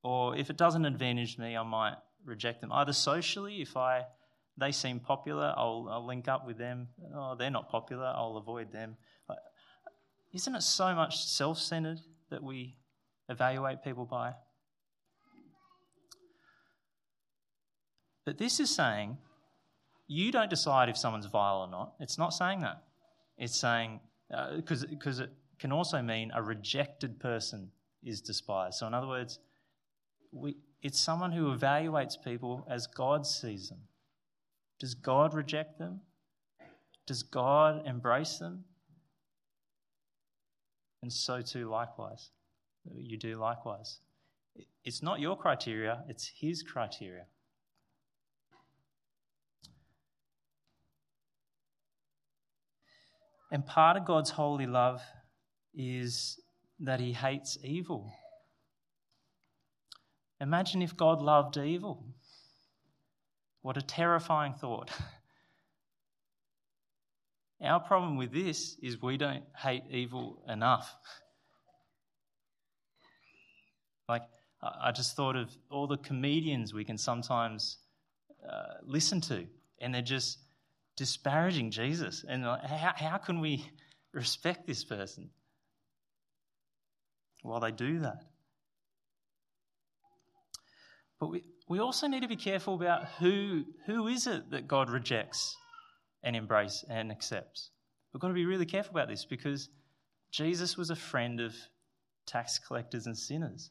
Or 0.02 0.36
if 0.36 0.50
it 0.50 0.56
doesn't 0.56 0.84
advantage 0.84 1.38
me, 1.38 1.56
I 1.56 1.62
might 1.62 1.96
reject 2.24 2.60
them. 2.60 2.72
Either 2.72 2.92
socially, 2.92 3.60
if 3.60 3.76
I 3.76 4.04
they 4.58 4.72
seem 4.72 4.98
popular, 4.98 5.54
I'll, 5.56 5.88
I'll 5.88 6.06
link 6.06 6.26
up 6.26 6.44
with 6.46 6.58
them. 6.58 6.88
Oh, 7.14 7.36
they're 7.36 7.50
not 7.50 7.68
popular, 7.68 8.06
I'll 8.06 8.36
avoid 8.36 8.72
them. 8.72 8.96
Isn't 10.34 10.54
it 10.56 10.62
so 10.62 10.94
much 10.94 11.24
self 11.24 11.58
centered 11.58 12.00
that 12.30 12.42
we 12.42 12.76
evaluate 13.28 13.82
people 13.82 14.04
by? 14.04 14.32
But 18.24 18.36
this 18.36 18.60
is 18.60 18.74
saying 18.74 19.16
you 20.06 20.32
don't 20.32 20.50
decide 20.50 20.88
if 20.88 20.96
someone's 20.96 21.26
vile 21.26 21.58
or 21.58 21.68
not. 21.68 21.94
It's 22.00 22.18
not 22.18 22.34
saying 22.34 22.60
that. 22.60 22.82
It's 23.38 23.56
saying, 23.56 24.00
because 24.56 24.84
uh, 24.84 24.88
because 24.88 25.20
it 25.20 25.30
can 25.58 25.72
also 25.72 26.00
mean 26.02 26.30
a 26.34 26.42
rejected 26.42 27.18
person 27.18 27.70
is 28.02 28.20
despised. 28.20 28.78
So, 28.78 28.86
in 28.86 28.94
other 28.94 29.08
words, 29.08 29.38
we, 30.32 30.56
it's 30.82 30.98
someone 30.98 31.32
who 31.32 31.54
evaluates 31.54 32.22
people 32.22 32.66
as 32.70 32.86
God 32.86 33.26
sees 33.26 33.68
them. 33.68 33.80
Does 34.78 34.94
God 34.94 35.34
reject 35.34 35.78
them? 35.78 36.00
Does 37.06 37.22
God 37.22 37.86
embrace 37.86 38.38
them? 38.38 38.64
And 41.02 41.12
so 41.12 41.40
too, 41.40 41.68
likewise. 41.68 42.30
You 42.94 43.16
do 43.16 43.36
likewise. 43.36 43.98
It's 44.84 45.02
not 45.02 45.20
your 45.20 45.36
criteria, 45.36 46.04
it's 46.08 46.30
His 46.40 46.62
criteria. 46.62 47.24
And 53.50 53.64
part 53.64 53.96
of 53.96 54.04
God's 54.04 54.30
holy 54.30 54.66
love 54.66 55.00
is 55.74 56.40
that 56.80 57.00
He 57.00 57.12
hates 57.12 57.58
evil. 57.62 58.12
Imagine 60.40 60.82
if 60.82 60.96
God 60.96 61.20
loved 61.20 61.56
evil. 61.56 62.04
What 63.62 63.76
a 63.76 63.82
terrifying 63.82 64.54
thought. 64.54 64.90
Our 67.60 67.80
problem 67.80 68.16
with 68.16 68.32
this 68.32 68.76
is 68.80 69.02
we 69.02 69.16
don't 69.16 69.42
hate 69.56 69.82
evil 69.90 70.42
enough. 70.48 70.94
Like, 74.08 74.22
I 74.62 74.92
just 74.92 75.16
thought 75.16 75.34
of 75.36 75.50
all 75.70 75.88
the 75.88 75.96
comedians 75.98 76.72
we 76.72 76.84
can 76.84 76.96
sometimes 76.96 77.78
uh, 78.48 78.74
listen 78.84 79.20
to, 79.22 79.44
and 79.80 79.92
they're 79.92 80.02
just 80.02 80.38
disparaging 80.96 81.70
Jesus. 81.72 82.24
And 82.28 82.44
how, 82.44 82.92
how 82.96 83.18
can 83.18 83.40
we 83.40 83.68
respect 84.12 84.66
this 84.66 84.84
person? 84.84 85.30
While 87.48 87.60
they 87.60 87.70
do 87.70 88.00
that. 88.00 88.24
But 91.18 91.30
we, 91.30 91.44
we 91.68 91.80
also 91.80 92.06
need 92.06 92.22
to 92.22 92.28
be 92.28 92.36
careful 92.36 92.74
about 92.74 93.06
who, 93.18 93.64
who 93.86 94.06
is 94.08 94.26
it 94.26 94.50
that 94.50 94.68
God 94.68 94.90
rejects 94.90 95.56
and 96.22 96.36
embraces 96.36 96.84
and 96.88 97.10
accepts. 97.10 97.70
We've 98.12 98.20
got 98.20 98.28
to 98.28 98.34
be 98.34 98.46
really 98.46 98.66
careful 98.66 98.92
about 98.92 99.08
this 99.08 99.24
because 99.24 99.68
Jesus 100.30 100.76
was 100.76 100.90
a 100.90 100.96
friend 100.96 101.40
of 101.40 101.54
tax 102.26 102.58
collectors 102.58 103.06
and 103.06 103.16
sinners. 103.16 103.70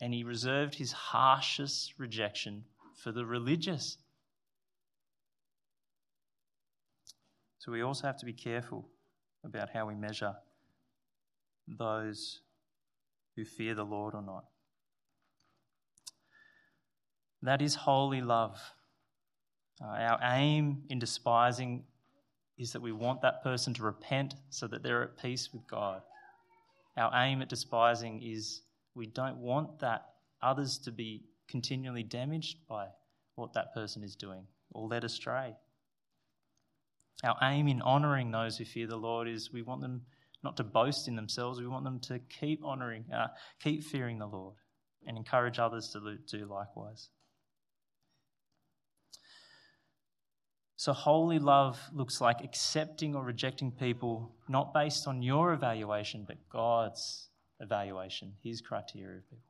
And 0.00 0.14
he 0.14 0.22
reserved 0.22 0.74
his 0.74 0.92
harshest 0.92 1.94
rejection 1.98 2.64
for 3.02 3.10
the 3.10 3.24
religious. 3.24 3.98
So 7.58 7.72
we 7.72 7.82
also 7.82 8.06
have 8.06 8.18
to 8.18 8.26
be 8.26 8.32
careful 8.32 8.88
about 9.44 9.70
how 9.70 9.86
we 9.86 9.94
measure 9.94 10.34
those 11.66 12.40
who 13.38 13.44
fear 13.44 13.72
the 13.72 13.84
Lord 13.84 14.14
or 14.14 14.22
not. 14.22 14.44
That 17.42 17.62
is 17.62 17.76
holy 17.76 18.20
love. 18.20 18.58
Uh, 19.80 19.86
our 19.86 20.18
aim 20.34 20.82
in 20.88 20.98
despising 20.98 21.84
is 22.58 22.72
that 22.72 22.82
we 22.82 22.90
want 22.90 23.22
that 23.22 23.44
person 23.44 23.72
to 23.74 23.84
repent 23.84 24.34
so 24.50 24.66
that 24.66 24.82
they're 24.82 25.04
at 25.04 25.22
peace 25.22 25.50
with 25.52 25.64
God. 25.68 26.02
Our 26.96 27.12
aim 27.14 27.40
at 27.40 27.48
despising 27.48 28.20
is 28.24 28.62
we 28.96 29.06
don't 29.06 29.36
want 29.36 29.78
that 29.78 30.06
others 30.42 30.78
to 30.78 30.90
be 30.90 31.22
continually 31.46 32.02
damaged 32.02 32.66
by 32.68 32.88
what 33.36 33.52
that 33.52 33.72
person 33.72 34.02
is 34.02 34.16
doing 34.16 34.42
or 34.72 34.88
led 34.88 35.04
astray. 35.04 35.54
Our 37.22 37.36
aim 37.40 37.68
in 37.68 37.82
honouring 37.82 38.32
those 38.32 38.58
who 38.58 38.64
fear 38.64 38.88
the 38.88 38.96
Lord 38.96 39.28
is 39.28 39.52
we 39.52 39.62
want 39.62 39.80
them 39.80 40.02
not 40.42 40.56
to 40.56 40.64
boast 40.64 41.08
in 41.08 41.16
themselves, 41.16 41.60
we 41.60 41.66
want 41.66 41.84
them 41.84 42.00
to 42.00 42.18
keep 42.18 42.64
honouring, 42.64 43.04
uh, 43.14 43.28
keep 43.60 43.84
fearing 43.84 44.18
the 44.18 44.26
Lord 44.26 44.56
and 45.06 45.16
encourage 45.16 45.58
others 45.58 45.90
to 45.90 46.16
do 46.30 46.46
likewise. 46.46 47.08
So, 50.76 50.92
holy 50.92 51.40
love 51.40 51.80
looks 51.92 52.20
like 52.20 52.44
accepting 52.44 53.16
or 53.16 53.24
rejecting 53.24 53.72
people 53.72 54.36
not 54.48 54.72
based 54.72 55.08
on 55.08 55.22
your 55.22 55.52
evaluation, 55.52 56.24
but 56.26 56.36
God's 56.48 57.30
evaluation, 57.58 58.34
His 58.44 58.60
criteria 58.60 59.18
of 59.18 59.24
people. 59.24 59.42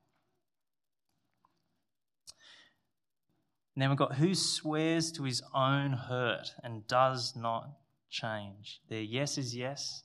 And 3.79 3.83
then 3.85 3.91
we've 3.91 3.99
got 3.99 4.17
who 4.17 4.35
swears 4.35 5.13
to 5.13 5.23
his 5.23 5.41
own 5.55 5.93
hurt 5.93 6.53
and 6.65 6.85
does 6.89 7.35
not 7.37 7.71
change. 8.11 8.81
Their 8.89 9.03
yes 9.03 9.39
is 9.39 9.55
yes, 9.55 10.03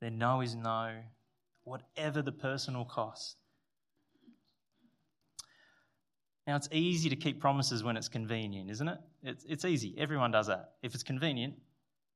their 0.00 0.10
no 0.10 0.40
is 0.40 0.54
no, 0.54 0.94
whatever 1.64 2.22
the 2.22 2.32
personal 2.32 2.84
cost. 2.84 3.36
Now, 6.46 6.56
it's 6.56 6.68
easy 6.72 7.10
to 7.10 7.16
keep 7.16 7.40
promises 7.40 7.84
when 7.84 7.96
it's 7.96 8.08
convenient, 8.08 8.70
isn't 8.70 8.88
it? 8.88 8.98
It's, 9.22 9.44
it's 9.46 9.64
easy. 9.66 9.94
Everyone 9.98 10.30
does 10.30 10.46
that. 10.46 10.70
If 10.82 10.94
it's 10.94 11.02
convenient, 11.02 11.54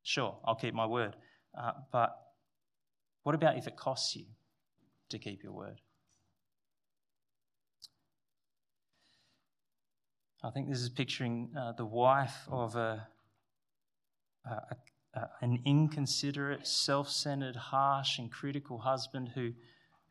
sure, 0.02 0.38
I'll 0.44 0.54
keep 0.54 0.72
my 0.72 0.86
word. 0.86 1.16
Uh, 1.58 1.72
but 1.92 2.16
what 3.24 3.34
about 3.34 3.58
if 3.58 3.66
it 3.66 3.76
costs 3.76 4.16
you 4.16 4.24
to 5.10 5.18
keep 5.18 5.42
your 5.42 5.52
word? 5.52 5.80
I 10.42 10.50
think 10.50 10.68
this 10.68 10.80
is 10.80 10.88
picturing 10.88 11.50
uh, 11.56 11.72
the 11.72 11.84
wife 11.84 12.48
of 12.50 12.74
a, 12.74 13.06
a, 14.44 14.76
a, 15.14 15.28
an 15.40 15.60
inconsiderate, 15.64 16.66
self 16.66 17.08
centered, 17.10 17.56
harsh, 17.56 18.18
and 18.18 18.30
critical 18.30 18.78
husband 18.78 19.30
who 19.34 19.52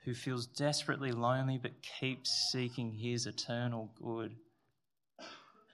who 0.05 0.13
feels 0.13 0.47
desperately 0.47 1.11
lonely 1.11 1.59
but 1.61 1.73
keeps 1.99 2.49
seeking 2.51 2.91
his 2.91 3.27
eternal 3.27 3.91
good, 4.01 4.35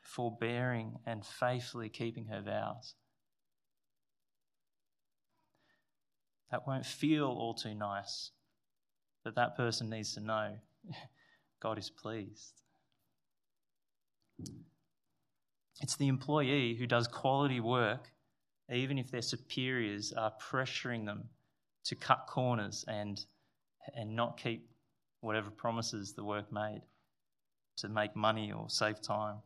forbearing 0.01 0.99
and 1.05 1.25
faithfully 1.25 1.89
keeping 1.89 2.25
her 2.25 2.41
vows. 2.41 2.95
That 6.51 6.67
won't 6.67 6.85
feel 6.85 7.27
all 7.27 7.53
too 7.53 7.73
nice, 7.73 8.31
but 9.23 9.35
that 9.35 9.55
person 9.55 9.89
needs 9.89 10.13
to 10.15 10.21
know 10.21 10.55
God 11.61 11.77
is 11.77 11.89
pleased. 11.89 12.61
It's 15.81 15.95
the 15.95 16.07
employee 16.07 16.75
who 16.75 16.87
does 16.87 17.07
quality 17.07 17.59
work, 17.59 18.09
even 18.71 18.97
if 18.97 19.09
their 19.11 19.21
superiors 19.21 20.13
are 20.13 20.33
pressuring 20.41 21.05
them 21.05 21.29
to 21.85 21.95
cut 21.95 22.27
corners 22.27 22.83
and 22.87 23.25
and 23.95 24.15
not 24.15 24.37
keep 24.37 24.67
whatever 25.21 25.49
promises 25.49 26.13
the 26.13 26.23
work 26.23 26.51
made 26.51 26.81
to 27.77 27.87
make 27.87 28.15
money 28.15 28.51
or 28.51 28.69
save 28.69 29.01
time. 29.01 29.37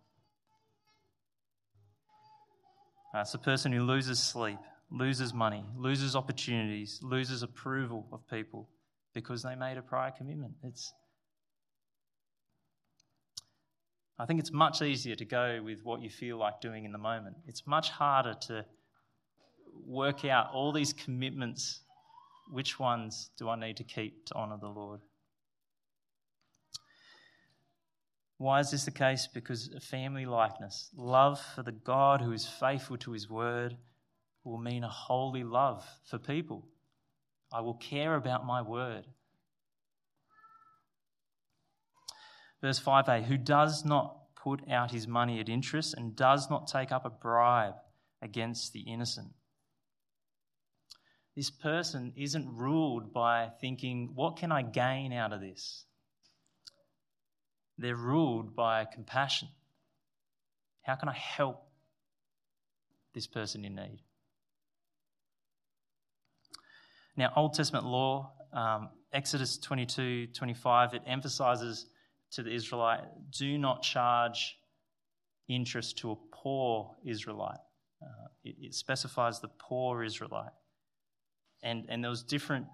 Uh, 3.13 3.19
it's 3.19 3.33
a 3.33 3.37
person 3.39 3.71
who 3.71 3.83
loses 3.83 4.19
sleep, 4.19 4.57
loses 4.89 5.33
money, 5.33 5.65
loses 5.75 6.15
opportunities, 6.15 6.99
loses 7.03 7.43
approval 7.43 8.07
of 8.11 8.25
people 8.27 8.69
because 9.13 9.43
they 9.43 9.53
made 9.53 9.77
a 9.77 9.81
prior 9.81 10.11
commitment. 10.11 10.53
It's 10.63 10.93
I 14.17 14.25
think 14.25 14.39
it's 14.39 14.51
much 14.51 14.83
easier 14.83 15.15
to 15.15 15.25
go 15.25 15.61
with 15.63 15.83
what 15.83 16.01
you 16.01 16.09
feel 16.09 16.37
like 16.37 16.61
doing 16.61 16.85
in 16.85 16.91
the 16.91 16.99
moment. 16.99 17.37
It's 17.47 17.65
much 17.65 17.89
harder 17.89 18.35
to 18.47 18.65
work 19.85 20.25
out 20.25 20.49
all 20.53 20.71
these 20.71 20.93
commitments 20.93 21.81
which 22.51 22.79
ones 22.79 23.29
do 23.37 23.49
I 23.49 23.55
need 23.55 23.77
to 23.77 23.83
keep 23.83 24.25
to 24.25 24.35
honour 24.35 24.57
the 24.59 24.67
Lord? 24.67 24.99
Why 28.37 28.59
is 28.59 28.71
this 28.71 28.85
the 28.85 28.91
case? 28.91 29.27
Because 29.31 29.71
a 29.75 29.79
family 29.79 30.25
likeness, 30.25 30.89
love 30.95 31.39
for 31.55 31.63
the 31.63 31.71
God 31.71 32.21
who 32.21 32.31
is 32.31 32.47
faithful 32.47 32.97
to 32.97 33.11
his 33.11 33.29
word, 33.29 33.77
will 34.43 34.57
mean 34.57 34.83
a 34.83 34.89
holy 34.89 35.43
love 35.43 35.85
for 36.03 36.17
people. 36.17 36.67
I 37.53 37.61
will 37.61 37.75
care 37.75 38.15
about 38.15 38.45
my 38.45 38.61
word. 38.61 39.05
Verse 42.61 42.79
5a 42.79 43.25
Who 43.25 43.37
does 43.37 43.85
not 43.85 44.17
put 44.35 44.67
out 44.69 44.91
his 44.91 45.07
money 45.07 45.39
at 45.39 45.49
interest 45.49 45.93
and 45.95 46.15
does 46.15 46.49
not 46.49 46.67
take 46.67 46.91
up 46.91 47.05
a 47.05 47.09
bribe 47.09 47.75
against 48.21 48.73
the 48.73 48.81
innocent 48.81 49.33
this 51.35 51.49
person 51.49 52.13
isn't 52.17 52.47
ruled 52.53 53.13
by 53.13 53.49
thinking, 53.61 54.11
what 54.15 54.37
can 54.37 54.51
I 54.51 54.61
gain 54.61 55.13
out 55.13 55.31
of 55.31 55.39
this? 55.39 55.85
They're 57.77 57.95
ruled 57.95 58.55
by 58.55 58.85
compassion. 58.85 59.47
How 60.83 60.95
can 60.95 61.07
I 61.09 61.13
help 61.13 61.67
this 63.13 63.27
person 63.27 63.63
in 63.63 63.75
need? 63.75 63.99
Now, 67.15 67.31
Old 67.35 67.53
Testament 67.53 67.85
law, 67.85 68.31
um, 68.53 68.89
Exodus 69.13 69.57
22 69.57 70.27
25, 70.27 70.93
it 70.93 71.01
emphasizes 71.05 71.87
to 72.31 72.43
the 72.43 72.53
Israelite 72.53 73.03
do 73.31 73.57
not 73.57 73.83
charge 73.83 74.57
interest 75.47 75.97
to 75.99 76.11
a 76.11 76.15
poor 76.31 76.95
Israelite. 77.05 77.59
Uh, 78.01 78.27
it, 78.43 78.55
it 78.59 78.73
specifies 78.73 79.39
the 79.39 79.49
poor 79.59 80.03
Israelite 80.03 80.51
and 81.63 81.85
and 81.89 82.03
there 82.03 82.09
was 82.09 82.23
different 82.23 82.65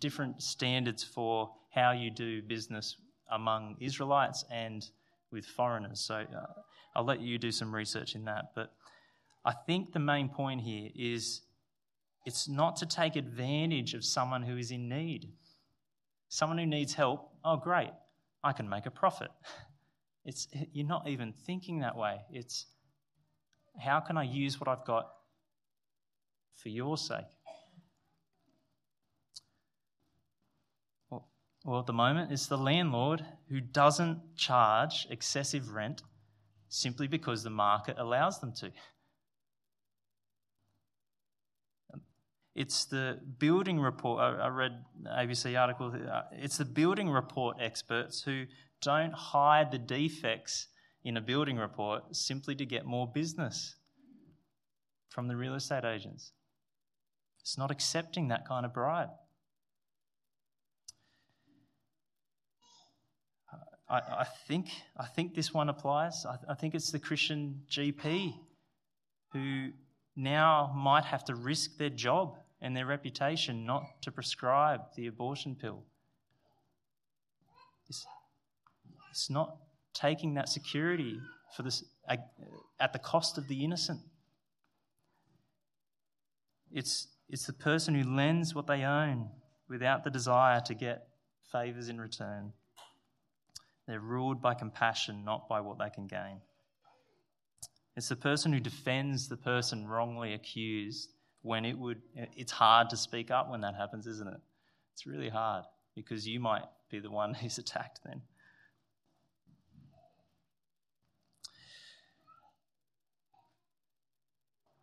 different 0.00 0.42
standards 0.42 1.04
for 1.04 1.50
how 1.70 1.92
you 1.92 2.10
do 2.10 2.42
business 2.42 2.96
among 3.30 3.76
Israelites 3.80 4.44
and 4.50 4.88
with 5.30 5.46
foreigners. 5.46 6.00
So 6.00 6.14
uh, 6.14 6.46
I'll 6.96 7.04
let 7.04 7.20
you 7.20 7.38
do 7.38 7.52
some 7.52 7.74
research 7.74 8.14
in 8.14 8.24
that. 8.24 8.52
But 8.54 8.72
I 9.44 9.52
think 9.52 9.92
the 9.92 10.00
main 10.00 10.28
point 10.28 10.62
here 10.62 10.90
is 10.94 11.42
it's 12.26 12.48
not 12.48 12.76
to 12.76 12.86
take 12.86 13.16
advantage 13.16 13.94
of 13.94 14.04
someone 14.04 14.42
who 14.42 14.56
is 14.56 14.70
in 14.70 14.88
need. 14.88 15.32
Someone 16.28 16.58
who 16.58 16.66
needs 16.66 16.94
help, 16.94 17.30
oh, 17.44 17.56
great, 17.56 17.90
I 18.44 18.52
can 18.52 18.68
make 18.68 18.86
a 18.86 18.90
profit. 18.90 19.30
It's, 20.22 20.48
you're 20.74 20.86
not 20.86 21.08
even 21.08 21.32
thinking 21.32 21.80
that 21.80 21.96
way. 21.96 22.18
It's 22.30 22.66
how 23.78 24.00
can 24.00 24.18
I 24.18 24.24
use 24.24 24.60
what 24.60 24.68
I've 24.68 24.84
got 24.84 25.10
for 26.54 26.68
your 26.68 26.98
sake? 26.98 27.24
Well, 31.64 31.80
at 31.80 31.86
the 31.86 31.92
moment, 31.92 32.32
it's 32.32 32.46
the 32.46 32.56
landlord 32.56 33.24
who 33.48 33.60
doesn't 33.60 34.36
charge 34.36 35.06
excessive 35.10 35.70
rent 35.70 36.02
simply 36.68 37.06
because 37.06 37.42
the 37.42 37.50
market 37.50 37.98
allows 37.98 38.40
them 38.40 38.52
to. 38.60 38.72
It's 42.54 42.86
the 42.86 43.20
building 43.38 43.78
report. 43.78 44.20
I 44.20 44.48
read 44.48 44.84
ABC 45.06 45.58
article. 45.58 45.92
Uh, 45.94 46.22
it's 46.32 46.58
the 46.58 46.64
building 46.64 47.08
report 47.10 47.58
experts 47.60 48.22
who 48.22 48.44
don't 48.80 49.12
hide 49.12 49.70
the 49.70 49.78
defects 49.78 50.68
in 51.04 51.16
a 51.16 51.20
building 51.20 51.56
report 51.56 52.16
simply 52.16 52.54
to 52.54 52.66
get 52.66 52.86
more 52.86 53.06
business 53.06 53.76
from 55.08 55.28
the 55.28 55.36
real 55.36 55.54
estate 55.54 55.84
agents. 55.84 56.32
It's 57.40 57.56
not 57.56 57.70
accepting 57.70 58.28
that 58.28 58.46
kind 58.46 58.66
of 58.66 58.72
bribe. 58.72 59.10
I, 63.90 63.98
I 64.20 64.26
think 64.46 64.68
I 64.96 65.06
think 65.06 65.34
this 65.34 65.52
one 65.52 65.68
applies. 65.68 66.24
I, 66.24 66.36
I 66.52 66.54
think 66.54 66.74
it's 66.74 66.90
the 66.90 66.98
Christian 66.98 67.62
GP 67.68 68.34
who 69.32 69.70
now 70.16 70.72
might 70.76 71.04
have 71.04 71.24
to 71.24 71.34
risk 71.34 71.76
their 71.78 71.90
job 71.90 72.36
and 72.60 72.76
their 72.76 72.86
reputation 72.86 73.64
not 73.64 73.84
to 74.02 74.12
prescribe 74.12 74.80
the 74.96 75.06
abortion 75.06 75.56
pill. 75.56 75.82
It's, 77.88 78.06
it's 79.10 79.30
not 79.30 79.56
taking 79.94 80.34
that 80.34 80.48
security 80.48 81.20
for 81.56 81.62
this 81.62 81.84
at 82.78 82.92
the 82.92 82.98
cost 82.98 83.38
of 83.38 83.48
the 83.48 83.64
innocent. 83.64 84.00
It's, 86.72 87.08
it's 87.28 87.46
the 87.46 87.52
person 87.52 87.94
who 87.94 88.08
lends 88.14 88.54
what 88.54 88.66
they 88.66 88.82
own 88.82 89.30
without 89.68 90.04
the 90.04 90.10
desire 90.10 90.60
to 90.66 90.74
get 90.74 91.08
favours 91.50 91.88
in 91.88 92.00
return. 92.00 92.52
They're 93.90 93.98
ruled 93.98 94.40
by 94.40 94.54
compassion, 94.54 95.24
not 95.24 95.48
by 95.48 95.60
what 95.60 95.80
they 95.80 95.90
can 95.90 96.06
gain. 96.06 96.40
It's 97.96 98.08
the 98.08 98.14
person 98.14 98.52
who 98.52 98.60
defends 98.60 99.28
the 99.28 99.36
person 99.36 99.88
wrongly 99.88 100.32
accused 100.32 101.10
when 101.42 101.64
it 101.64 101.76
would 101.76 102.00
it's 102.14 102.52
hard 102.52 102.88
to 102.90 102.96
speak 102.96 103.32
up 103.32 103.50
when 103.50 103.62
that 103.62 103.74
happens, 103.74 104.06
isn't 104.06 104.28
it? 104.28 104.40
It's 104.92 105.06
really 105.06 105.28
hard 105.28 105.64
because 105.96 106.24
you 106.24 106.38
might 106.38 106.62
be 106.88 107.00
the 107.00 107.10
one 107.10 107.34
who's 107.42 107.58
attacked 107.58 107.98
then. 108.04 108.22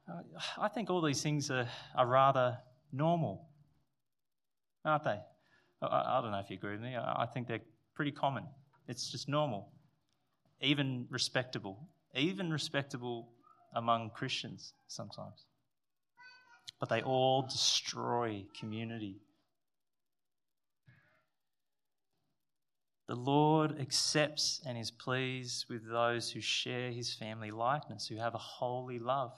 Uh, 0.05 0.21
I 0.57 0.67
think 0.67 0.89
all 0.89 1.01
these 1.01 1.23
things 1.23 1.49
are, 1.49 1.69
are 1.95 2.05
rather 2.05 2.57
normal, 2.91 3.47
aren't 4.83 5.05
they? 5.05 5.19
I, 5.81 6.17
I 6.17 6.21
don't 6.21 6.31
know 6.31 6.39
if 6.39 6.49
you 6.49 6.57
agree 6.57 6.73
with 6.73 6.81
me. 6.81 6.97
I, 6.97 7.23
I 7.23 7.25
think 7.25 7.47
they're 7.47 7.61
pretty 7.95 8.11
common. 8.11 8.43
It's 8.87 9.09
just 9.11 9.27
normal, 9.27 9.69
even 10.61 11.07
respectable, 11.09 11.87
even 12.15 12.51
respectable 12.51 13.29
among 13.75 14.11
Christians 14.11 14.73
sometimes. 14.87 15.45
But 16.79 16.89
they 16.89 17.01
all 17.01 17.41
destroy 17.41 18.45
community. 18.59 19.17
The 23.07 23.15
Lord 23.15 23.79
accepts 23.79 24.61
and 24.65 24.77
is 24.77 24.91
pleased 24.91 25.65
with 25.69 25.89
those 25.89 26.29
who 26.29 26.41
share 26.41 26.91
his 26.91 27.13
family 27.13 27.51
likeness, 27.51 28.07
who 28.07 28.17
have 28.17 28.35
a 28.35 28.39
holy 28.39 28.99
love 28.99 29.33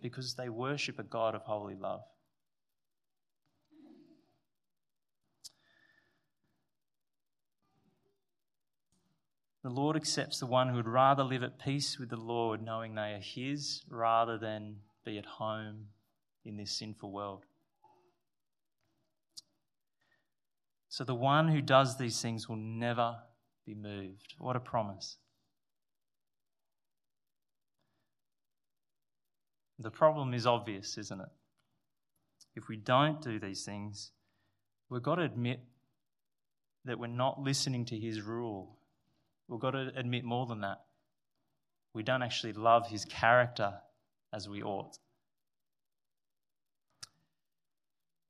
because 0.00 0.34
they 0.34 0.48
worship 0.48 0.98
a 0.98 1.04
God 1.04 1.34
of 1.34 1.42
holy 1.42 1.76
love. 1.76 2.02
The 9.62 9.70
Lord 9.70 9.96
accepts 9.96 10.40
the 10.40 10.46
one 10.46 10.68
who 10.68 10.76
would 10.76 10.88
rather 10.88 11.22
live 11.22 11.44
at 11.44 11.58
peace 11.58 11.98
with 11.98 12.10
the 12.10 12.16
Lord, 12.16 12.62
knowing 12.62 12.94
they 12.94 13.12
are 13.12 13.20
His, 13.20 13.82
rather 13.88 14.36
than 14.36 14.76
be 15.04 15.18
at 15.18 15.24
home 15.24 15.86
in 16.44 16.56
this 16.56 16.72
sinful 16.72 17.12
world. 17.12 17.44
So 20.88 21.04
the 21.04 21.14
one 21.14 21.48
who 21.48 21.62
does 21.62 21.96
these 21.96 22.20
things 22.20 22.48
will 22.48 22.56
never 22.56 23.16
be 23.64 23.74
moved. 23.74 24.34
What 24.38 24.56
a 24.56 24.60
promise. 24.60 25.16
The 29.78 29.90
problem 29.90 30.34
is 30.34 30.46
obvious, 30.46 30.98
isn't 30.98 31.20
it? 31.20 31.28
If 32.54 32.68
we 32.68 32.76
don't 32.76 33.22
do 33.22 33.38
these 33.38 33.64
things, 33.64 34.10
we've 34.90 35.02
got 35.02 35.14
to 35.14 35.22
admit 35.22 35.60
that 36.84 36.98
we're 36.98 37.06
not 37.06 37.40
listening 37.40 37.84
to 37.86 37.98
his 37.98 38.20
rule. 38.20 38.76
We've 39.52 39.60
got 39.60 39.72
to 39.72 39.92
admit 39.96 40.24
more 40.24 40.46
than 40.46 40.62
that. 40.62 40.78
We 41.92 42.02
don't 42.02 42.22
actually 42.22 42.54
love 42.54 42.88
his 42.88 43.04
character 43.04 43.74
as 44.32 44.48
we 44.48 44.62
ought. 44.62 44.96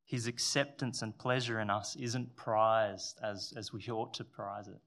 His 0.04 0.26
acceptance 0.26 1.00
and 1.00 1.16
pleasure 1.16 1.60
in 1.60 1.70
us 1.70 1.94
isn't 1.94 2.34
prized 2.34 3.20
as, 3.22 3.54
as 3.56 3.72
we 3.72 3.86
ought 3.88 4.14
to 4.14 4.24
prize 4.24 4.66
it. 4.66 4.80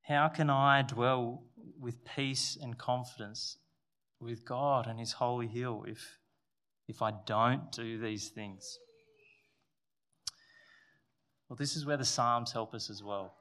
How 0.00 0.28
can 0.28 0.48
I 0.48 0.80
dwell 0.80 1.44
with 1.78 2.02
peace 2.02 2.56
and 2.58 2.78
confidence 2.78 3.58
with 4.20 4.46
God 4.46 4.86
and 4.86 4.98
His 4.98 5.12
holy 5.12 5.48
hill 5.48 5.84
if, 5.86 6.18
if 6.88 7.02
I 7.02 7.12
don't 7.26 7.70
do 7.72 7.98
these 7.98 8.30
things? 8.30 8.78
Well, 11.52 11.58
this 11.58 11.76
is 11.76 11.84
where 11.84 11.98
the 11.98 12.04
Psalms 12.06 12.50
help 12.50 12.72
us 12.72 12.88
as 12.88 13.02
well. 13.02 13.34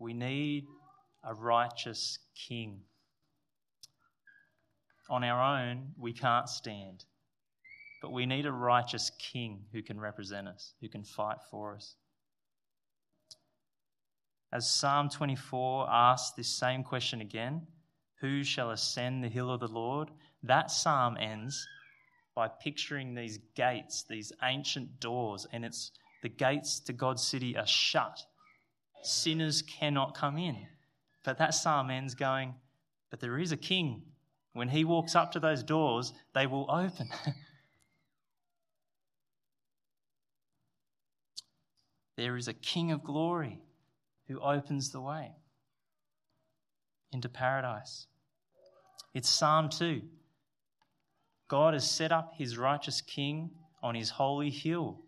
We 0.00 0.12
need 0.12 0.64
a 1.22 1.32
righteous 1.32 2.18
king. 2.34 2.80
On 5.08 5.22
our 5.22 5.60
own, 5.60 5.92
we 5.96 6.12
can't 6.12 6.48
stand. 6.48 7.04
But 8.02 8.10
we 8.10 8.26
need 8.26 8.46
a 8.46 8.50
righteous 8.50 9.12
king 9.16 9.66
who 9.72 9.80
can 9.80 10.00
represent 10.00 10.48
us, 10.48 10.72
who 10.80 10.88
can 10.88 11.04
fight 11.04 11.36
for 11.52 11.76
us. 11.76 11.94
As 14.52 14.68
Psalm 14.68 15.08
24 15.08 15.86
asks 15.88 16.34
this 16.34 16.48
same 16.48 16.82
question 16.82 17.20
again 17.20 17.64
Who 18.20 18.42
shall 18.42 18.72
ascend 18.72 19.22
the 19.22 19.28
hill 19.28 19.52
of 19.52 19.60
the 19.60 19.68
Lord? 19.68 20.10
That 20.42 20.72
psalm 20.72 21.16
ends 21.16 21.64
by 22.34 22.48
picturing 22.48 23.14
these 23.14 23.38
gates, 23.54 24.04
these 24.10 24.32
ancient 24.42 24.98
doors, 24.98 25.46
and 25.52 25.64
it's 25.64 25.92
the 26.22 26.28
gates 26.28 26.80
to 26.80 26.92
God's 26.92 27.22
city 27.22 27.56
are 27.56 27.66
shut. 27.66 28.20
Sinners 29.02 29.62
cannot 29.62 30.14
come 30.16 30.38
in. 30.38 30.56
But 31.24 31.38
that 31.38 31.54
psalm 31.54 31.90
ends 31.90 32.14
going, 32.14 32.54
But 33.10 33.20
there 33.20 33.38
is 33.38 33.52
a 33.52 33.56
king. 33.56 34.02
When 34.52 34.68
he 34.68 34.84
walks 34.84 35.14
up 35.14 35.32
to 35.32 35.40
those 35.40 35.62
doors, 35.62 36.12
they 36.34 36.46
will 36.46 36.70
open. 36.70 37.10
there 42.16 42.36
is 42.36 42.48
a 42.48 42.54
king 42.54 42.90
of 42.92 43.04
glory 43.04 43.60
who 44.28 44.40
opens 44.40 44.90
the 44.90 45.00
way 45.00 45.32
into 47.12 47.28
paradise. 47.28 48.06
It's 49.14 49.28
Psalm 49.28 49.68
2. 49.68 50.02
God 51.48 51.74
has 51.74 51.88
set 51.88 52.12
up 52.12 52.34
his 52.36 52.58
righteous 52.58 53.00
king 53.00 53.50
on 53.82 53.94
his 53.94 54.10
holy 54.10 54.50
hill. 54.50 55.00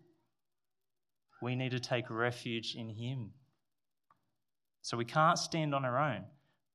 We 1.41 1.55
need 1.55 1.71
to 1.71 1.79
take 1.79 2.09
refuge 2.09 2.75
in 2.75 2.89
him. 2.89 3.31
So 4.81 4.97
we 4.97 5.05
can't 5.05 5.37
stand 5.37 5.73
on 5.73 5.85
our 5.85 5.97
own. 5.97 6.23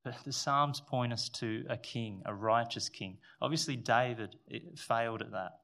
But 0.04 0.16
the 0.24 0.32
Psalms 0.32 0.80
point 0.80 1.12
us 1.12 1.30
to 1.40 1.64
a 1.68 1.78
king, 1.78 2.22
a 2.26 2.34
righteous 2.34 2.90
king. 2.90 3.18
Obviously, 3.40 3.76
David 3.76 4.36
eh, 4.52 4.58
failed 4.76 5.22
at 5.22 5.32
that. 5.32 5.60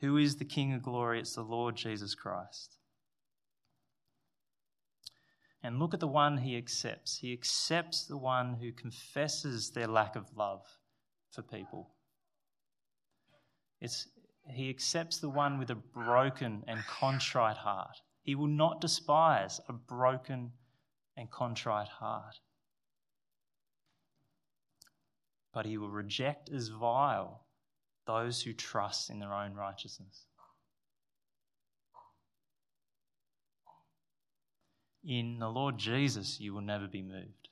Who 0.00 0.16
is 0.16 0.36
the 0.36 0.44
King 0.44 0.72
of 0.72 0.82
glory? 0.82 1.20
It's 1.20 1.34
the 1.34 1.42
Lord 1.42 1.76
Jesus 1.76 2.14
Christ. 2.14 2.76
And 5.62 5.78
look 5.78 5.92
at 5.92 6.00
the 6.00 6.08
one 6.08 6.38
he 6.38 6.56
accepts. 6.56 7.18
He 7.18 7.32
accepts 7.32 8.06
the 8.06 8.16
one 8.16 8.54
who 8.54 8.72
confesses 8.72 9.70
their 9.70 9.86
lack 9.86 10.16
of 10.16 10.34
love 10.34 10.66
for 11.30 11.42
people. 11.42 11.90
It's, 13.80 14.08
he 14.48 14.70
accepts 14.70 15.18
the 15.18 15.28
one 15.28 15.58
with 15.58 15.70
a 15.70 15.74
broken 15.74 16.64
and 16.66 16.80
contrite 16.86 17.56
heart. 17.56 18.00
He 18.22 18.34
will 18.34 18.48
not 18.48 18.80
despise 18.80 19.60
a 19.68 19.72
broken 19.72 20.52
and 21.16 21.30
contrite 21.30 21.88
heart. 21.88 22.40
But 25.52 25.66
he 25.66 25.78
will 25.78 25.90
reject 25.90 26.48
as 26.48 26.68
vile 26.68 27.44
those 28.06 28.42
who 28.42 28.52
trust 28.52 29.10
in 29.10 29.18
their 29.18 29.32
own 29.32 29.54
righteousness. 29.54 30.24
In 35.04 35.38
the 35.38 35.48
Lord 35.48 35.78
Jesus, 35.78 36.40
you 36.40 36.52
will 36.52 36.60
never 36.60 36.86
be 36.86 37.02
moved. 37.02 37.49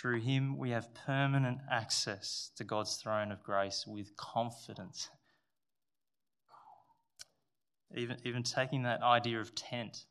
Through 0.00 0.20
him, 0.20 0.56
we 0.56 0.70
have 0.70 0.94
permanent 0.94 1.58
access 1.70 2.52
to 2.56 2.64
God's 2.64 2.96
throne 2.96 3.32
of 3.32 3.42
grace 3.42 3.84
with 3.86 4.16
confidence. 4.16 5.08
Even, 7.96 8.16
even 8.24 8.42
taking 8.42 8.84
that 8.84 9.02
idea 9.02 9.40
of 9.40 9.54
tent, 9.54 10.04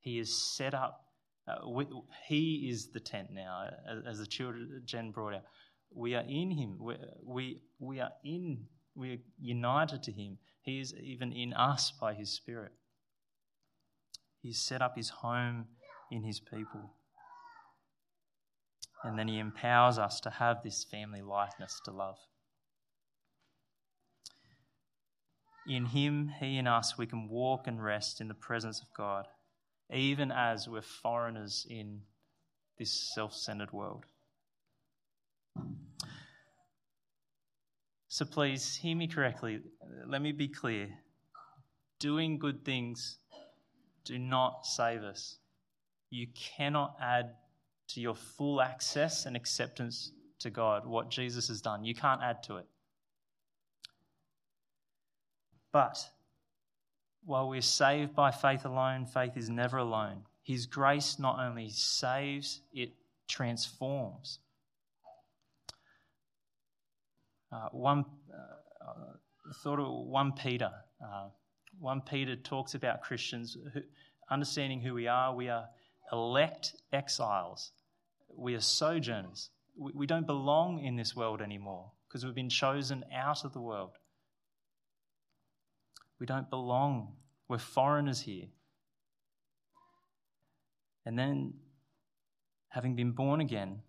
he 0.00 0.18
is 0.18 0.54
set 0.56 0.74
up. 0.74 1.04
Uh, 1.48 1.68
we, 1.68 1.86
he 2.28 2.68
is 2.70 2.88
the 2.88 3.00
tent 3.00 3.28
now, 3.32 3.70
as, 3.88 4.02
as 4.06 4.18
the 4.18 4.26
children 4.26 4.82
Jen 4.84 5.10
brought 5.10 5.34
out. 5.34 5.44
We 5.94 6.14
are 6.14 6.24
in 6.28 6.50
him. 6.50 6.76
We, 6.78 6.96
we, 7.24 7.60
we 7.78 8.00
are 8.00 8.12
in. 8.24 8.66
We 8.94 9.12
are 9.12 9.18
united 9.40 10.02
to 10.02 10.12
him. 10.12 10.36
He 10.62 10.80
is 10.80 10.94
even 10.94 11.32
in 11.32 11.54
us 11.54 11.92
by 11.98 12.14
His 12.14 12.30
Spirit. 12.30 12.72
He's 14.42 14.60
set 14.60 14.82
up 14.82 14.96
His 14.96 15.08
home 15.08 15.66
in 16.10 16.24
His 16.24 16.40
people. 16.40 16.94
And 19.02 19.18
then 19.18 19.28
He 19.28 19.38
empowers 19.38 19.98
us 19.98 20.20
to 20.20 20.30
have 20.30 20.62
this 20.62 20.84
family 20.84 21.22
likeness 21.22 21.80
to 21.84 21.90
love. 21.90 22.18
In 25.68 25.86
Him, 25.86 26.30
He 26.40 26.58
and 26.58 26.68
us, 26.68 26.98
we 26.98 27.06
can 27.06 27.28
walk 27.28 27.66
and 27.66 27.82
rest 27.82 28.20
in 28.20 28.28
the 28.28 28.34
presence 28.34 28.80
of 28.80 28.88
God, 28.96 29.26
even 29.92 30.30
as 30.30 30.68
we're 30.68 30.82
foreigners 30.82 31.66
in 31.68 32.02
this 32.78 33.12
self 33.14 33.34
centered 33.34 33.72
world. 33.72 34.04
So 38.08 38.24
please 38.24 38.74
hear 38.74 38.96
me 38.96 39.06
correctly. 39.06 39.60
Let 40.06 40.20
me 40.20 40.32
be 40.32 40.48
clear. 40.48 40.88
Doing 42.00 42.38
good 42.38 42.64
things 42.64 43.18
do 44.04 44.18
not 44.18 44.66
save 44.66 45.02
us. 45.02 45.38
You 46.10 46.26
cannot 46.34 46.96
add 47.00 47.34
to 47.94 48.00
your 48.00 48.14
full 48.14 48.60
access 48.60 49.26
and 49.26 49.36
acceptance 49.36 50.12
to 50.38 50.50
God 50.50 50.86
what 50.86 51.10
Jesus 51.10 51.48
has 51.48 51.60
done. 51.60 51.84
You 51.84 51.94
can't 51.94 52.22
add 52.22 52.42
to 52.44 52.56
it. 52.56 52.66
But 55.72 55.98
while 57.24 57.48
we're 57.48 57.60
saved 57.60 58.14
by 58.14 58.30
faith 58.30 58.64
alone, 58.64 59.06
faith 59.06 59.36
is 59.36 59.48
never 59.48 59.78
alone. 59.78 60.22
His 60.42 60.66
grace 60.66 61.18
not 61.18 61.38
only 61.38 61.68
saves, 61.68 62.62
it 62.72 62.92
transforms. 63.28 64.40
Uh, 67.52 67.68
one 67.72 68.04
uh, 68.32 68.94
thought 69.62 69.78
of 69.78 70.06
one 70.06 70.32
Peter. 70.32 70.70
Uh, 71.04 71.28
one 71.78 72.00
Peter 72.00 72.36
talks 72.36 72.74
about 72.74 73.02
Christians 73.02 73.56
who, 73.72 73.80
understanding 74.30 74.80
who 74.80 74.94
we 74.94 75.06
are. 75.06 75.34
We 75.34 75.48
are 75.48 75.66
elect 76.12 76.74
exiles. 76.92 77.72
We 78.36 78.54
are 78.54 78.60
sojourners. 78.60 79.50
We, 79.76 80.06
don't 80.06 80.26
belong 80.26 80.84
in 80.84 80.96
this 80.96 81.16
world 81.16 81.40
anymore 81.40 81.92
because 82.06 82.24
we've 82.24 82.34
been 82.34 82.50
chosen 82.50 83.04
out 83.14 83.44
of 83.44 83.52
the 83.52 83.60
world. 83.60 83.96
We 86.18 86.26
don't 86.26 86.50
belong. 86.50 87.14
We're 87.48 87.58
foreigners 87.58 88.20
here. 88.20 88.46
And 91.06 91.18
then, 91.18 91.54
having 92.68 92.94
been 92.94 93.12
born 93.12 93.40
again, 93.40 93.80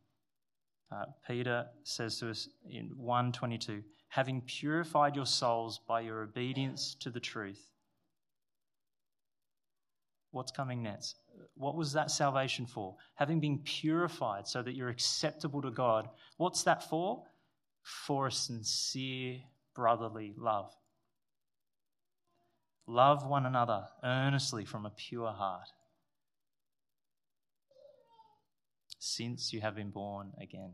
uh, 0.92 1.06
Peter 1.28 1.66
says 1.84 2.20
to 2.20 2.30
us 2.30 2.48
in 2.70 2.92
122 2.96 3.84
having 4.12 4.42
purified 4.42 5.16
your 5.16 5.26
souls 5.26 5.80
by 5.88 6.02
your 6.02 6.22
obedience 6.22 6.96
to 7.00 7.10
the 7.10 7.20
truth. 7.20 7.72
What's 10.32 10.52
coming 10.52 10.82
next? 10.82 11.18
What 11.56 11.76
was 11.76 11.94
that 11.94 12.10
salvation 12.10 12.66
for? 12.66 12.96
Having 13.16 13.42
been 13.42 13.60
purified 13.60 14.48
so 14.48 14.64
that 14.64 14.76
you're 14.76 14.90
acceptable 14.90 15.62
to 15.62 15.72
God. 15.72 16.08
What's 16.38 16.64
that 16.64 16.90
for? 16.90 17.24
For 17.84 18.28
a 18.28 18.32
sincere 18.32 19.40
brotherly 19.76 20.34
love. 20.38 20.74
Love 22.88 23.26
one 23.26 23.46
another 23.46 23.86
earnestly 24.04 24.66
from 24.66 24.86
a 24.86 24.90
pure 24.90 25.32
heart. 25.32 25.68
Since 29.00 29.52
you 29.52 29.62
have 29.62 29.76
been 29.76 29.92
born 29.92 30.32
again. 30.42 30.74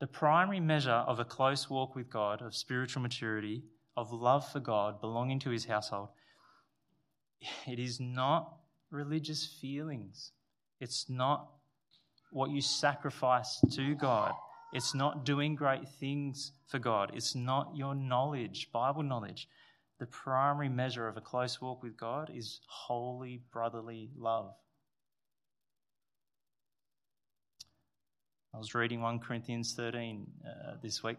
The 0.00 0.06
primary 0.06 0.60
measure 0.60 0.90
of 0.90 1.20
a 1.20 1.24
close 1.24 1.70
walk 1.70 1.94
with 1.94 2.10
God, 2.10 2.42
of 2.42 2.54
spiritual 2.54 3.02
maturity, 3.02 3.64
of 3.96 4.12
love 4.12 4.50
for 4.50 4.60
God, 4.60 5.00
belonging 5.00 5.38
to 5.40 5.50
his 5.50 5.64
household, 5.64 6.08
it 7.66 7.78
is 7.78 8.00
not 8.00 8.56
religious 8.90 9.46
feelings. 9.46 10.32
It's 10.80 11.08
not 11.08 11.48
what 12.30 12.50
you 12.50 12.60
sacrifice 12.60 13.60
to 13.72 13.94
God. 13.94 14.32
It's 14.72 14.94
not 14.94 15.24
doing 15.24 15.54
great 15.54 15.88
things 15.88 16.52
for 16.66 16.78
God. 16.78 17.12
It's 17.14 17.34
not 17.34 17.72
your 17.74 17.94
knowledge, 17.94 18.70
Bible 18.72 19.02
knowledge. 19.02 19.48
The 19.98 20.06
primary 20.06 20.68
measure 20.68 21.08
of 21.08 21.16
a 21.16 21.20
close 21.20 21.60
walk 21.60 21.82
with 21.82 21.96
God 21.96 22.30
is 22.34 22.60
holy 22.66 23.40
brotherly 23.50 24.10
love. 24.16 24.52
I 28.54 28.58
was 28.58 28.74
reading 28.74 29.00
1 29.00 29.18
Corinthians 29.20 29.74
13 29.74 30.26
uh, 30.44 30.76
this 30.82 31.02
week. 31.02 31.18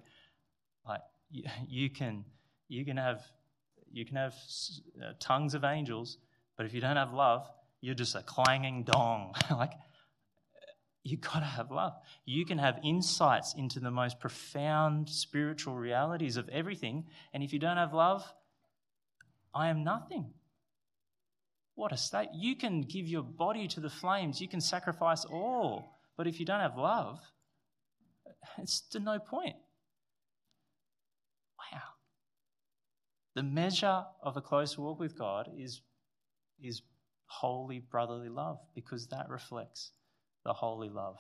Like 0.88 1.02
you, 1.32 1.44
you, 1.68 1.90
can, 1.90 2.26
you 2.68 2.86
can 2.86 2.98
have, 2.98 3.22
you 3.92 4.06
can 4.06 4.16
have 4.16 4.34
uh, 5.02 5.14
tongues 5.20 5.54
of 5.54 5.64
angels, 5.64 6.18
but 6.56 6.66
if 6.66 6.74
you 6.74 6.82
don't 6.82 6.98
have 6.98 7.14
love, 7.14 7.48
you're 7.82 7.96
just 7.96 8.16
a 8.16 8.22
clanging 8.22 8.84
dong. 8.84 9.34
like 9.52 9.72
you 11.04 11.18
got 11.18 11.40
to 11.40 11.46
have 11.46 11.72
love. 11.72 11.94
You 12.26 12.46
can 12.46 12.58
have 12.58 12.80
insights 12.84 13.54
into 13.54 13.80
the 13.80 13.92
most 13.92 14.20
profound 14.20 15.10
spiritual 15.10 15.76
realities 15.76 16.36
of 16.36 16.50
everything, 16.50 17.06
and 17.34 17.44
if 17.44 17.54
you 17.54 17.60
don't 17.60 17.78
have 17.78 17.94
love, 17.94 18.26
I 19.54 19.70
am 19.70 19.84
nothing. 19.84 20.34
What 21.76 21.92
a 21.92 21.98
state. 21.98 22.30
You 22.34 22.56
can 22.56 22.82
give 22.82 23.08
your 23.08 23.24
body 23.24 23.68
to 23.70 23.80
the 23.80 23.90
flames, 23.90 24.42
you 24.42 24.48
can 24.48 24.62
sacrifice 24.62 25.26
all, 25.26 25.98
but 26.18 26.28
if 26.28 26.40
you 26.40 26.46
don't 26.46 26.60
have 26.60 26.78
love, 26.78 27.20
it's 28.58 28.82
to 28.90 29.00
no 29.00 29.20
point. 29.20 29.56
Wow. 31.72 31.82
The 33.38 33.44
measure 33.44 34.04
of 34.24 34.36
a 34.36 34.42
close 34.42 34.80
walk 34.80 35.00
with 35.00 35.16
God 35.16 35.52
is, 35.56 35.82
is 36.60 36.82
holy 37.28 37.78
brotherly 37.78 38.30
love 38.30 38.58
because 38.74 39.06
that 39.10 39.30
reflects 39.30 39.92
the 40.44 40.54
holy 40.54 40.90
love 40.90 41.20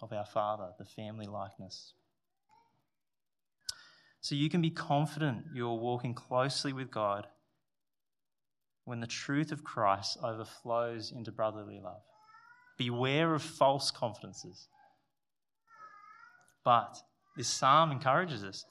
of 0.00 0.12
our 0.12 0.24
Father, 0.24 0.68
the 0.78 0.84
family 0.84 1.26
likeness. 1.26 1.94
So 4.20 4.36
you 4.36 4.48
can 4.48 4.62
be 4.62 4.70
confident 4.70 5.46
you're 5.52 5.74
walking 5.74 6.14
closely 6.14 6.72
with 6.72 6.88
God 6.88 7.26
when 8.84 9.00
the 9.00 9.08
truth 9.08 9.50
of 9.50 9.64
Christ 9.64 10.18
overflows 10.22 11.10
into 11.10 11.32
brotherly 11.32 11.80
love. 11.82 12.02
Beware 12.78 13.34
of 13.34 13.42
false 13.42 13.90
confidences. 13.90 14.68
But 16.64 16.96
this 17.36 17.48
psalm 17.48 17.90
encourages 17.90 18.44
us. 18.44 18.64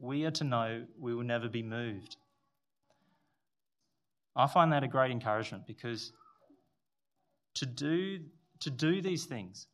We 0.00 0.24
are 0.24 0.30
to 0.32 0.44
know 0.44 0.86
we 0.98 1.14
will 1.14 1.24
never 1.24 1.48
be 1.48 1.62
moved. 1.62 2.16
I 4.34 4.46
find 4.46 4.72
that 4.72 4.82
a 4.82 4.88
great 4.88 5.10
encouragement 5.10 5.66
because 5.66 6.12
to 7.56 7.66
do, 7.66 8.20
to 8.60 8.70
do 8.70 9.02
these 9.02 9.26
things, 9.26 9.66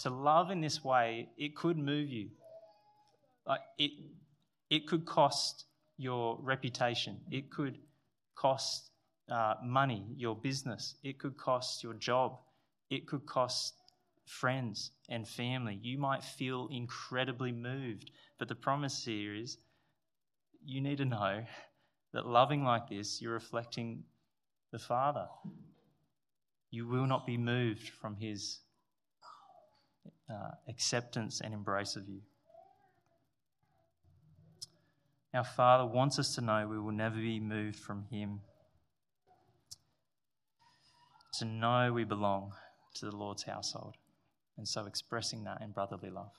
to 0.00 0.10
love 0.10 0.50
in 0.50 0.60
this 0.60 0.84
way, 0.84 1.30
it 1.38 1.56
could 1.56 1.78
move 1.78 2.08
you. 2.08 2.28
Like 3.46 3.60
it, 3.78 3.92
it 4.68 4.86
could 4.86 5.06
cost 5.06 5.64
your 5.96 6.38
reputation. 6.42 7.18
It 7.30 7.50
could 7.50 7.78
cost 8.36 8.90
uh, 9.30 9.54
money, 9.64 10.04
your 10.16 10.36
business. 10.36 10.96
It 11.02 11.18
could 11.18 11.36
cost 11.36 11.82
your 11.82 11.94
job. 11.94 12.38
It 12.90 13.06
could 13.06 13.26
cost 13.26 13.74
friends 14.28 14.92
and 15.08 15.26
family. 15.26 15.78
You 15.82 15.98
might 15.98 16.22
feel 16.22 16.68
incredibly 16.70 17.52
moved. 17.52 18.10
But 18.38 18.48
the 18.48 18.54
promise 18.54 19.04
here 19.04 19.34
is 19.34 19.58
you 20.64 20.80
need 20.80 20.98
to 20.98 21.04
know 21.04 21.44
that 22.12 22.26
loving 22.26 22.64
like 22.64 22.88
this, 22.88 23.20
you're 23.20 23.32
reflecting 23.32 24.04
the 24.70 24.78
Father 24.78 25.26
you 26.70 26.86
will 26.86 27.06
not 27.06 27.26
be 27.26 27.36
moved 27.36 27.88
from 27.88 28.16
his 28.16 28.60
uh, 30.30 30.50
acceptance 30.68 31.40
and 31.40 31.54
embrace 31.54 31.96
of 31.96 32.08
you. 32.08 32.20
Our 35.34 35.44
Father 35.44 35.86
wants 35.86 36.18
us 36.18 36.34
to 36.34 36.40
know 36.40 36.66
we 36.68 36.78
will 36.78 36.92
never 36.92 37.16
be 37.16 37.40
moved 37.40 37.76
from 37.76 38.04
him. 38.10 38.40
To 41.34 41.44
know 41.44 41.92
we 41.92 42.04
belong 42.04 42.52
to 42.94 43.06
the 43.06 43.16
Lord's 43.16 43.44
household. 43.44 43.94
And 44.58 44.66
so 44.66 44.86
expressing 44.86 45.44
that 45.44 45.62
in 45.62 45.70
brotherly 45.70 46.10
love. 46.10 46.32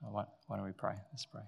Why, 0.00 0.24
why 0.46 0.56
don't 0.56 0.64
we 0.64 0.72
pray? 0.72 0.94
Let's 1.12 1.26
pray. 1.26 1.42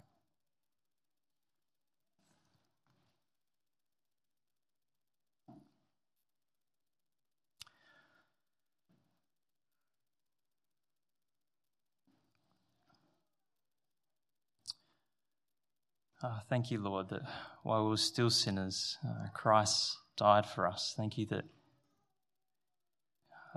Uh, 16.25 16.41
thank 16.49 16.71
you, 16.71 16.79
Lord, 16.81 17.11
that 17.11 17.21
while 17.65 17.85
we 17.85 17.91
were 17.91 17.97
still 17.99 18.31
sinners, 18.31 18.97
uh, 19.07 19.29
Christ 19.35 19.99
died 20.17 20.47
for 20.47 20.67
us. 20.67 20.95
Thank 20.97 21.19
you 21.19 21.27
that 21.27 21.45
uh, 21.45 21.64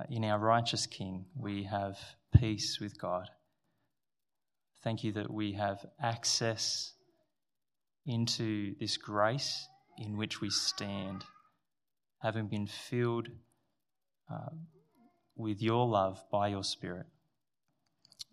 in 0.09 0.23
our 0.23 0.39
righteous 0.39 0.85
King 0.85 1.25
we 1.35 1.63
have 1.63 1.97
peace 2.35 2.79
with 2.79 2.99
God. 2.99 3.29
Thank 4.83 5.03
you 5.03 5.11
that 5.13 5.31
we 5.31 5.53
have 5.53 5.85
access 6.01 6.93
into 8.05 8.75
this 8.79 8.97
grace 8.97 9.67
in 9.97 10.17
which 10.17 10.39
we 10.39 10.49
stand, 10.49 11.25
having 12.21 12.47
been 12.47 12.67
filled 12.67 13.27
uh, 14.31 14.49
with 15.35 15.61
your 15.61 15.85
love 15.87 16.23
by 16.31 16.47
your 16.49 16.63
Spirit. 16.63 17.07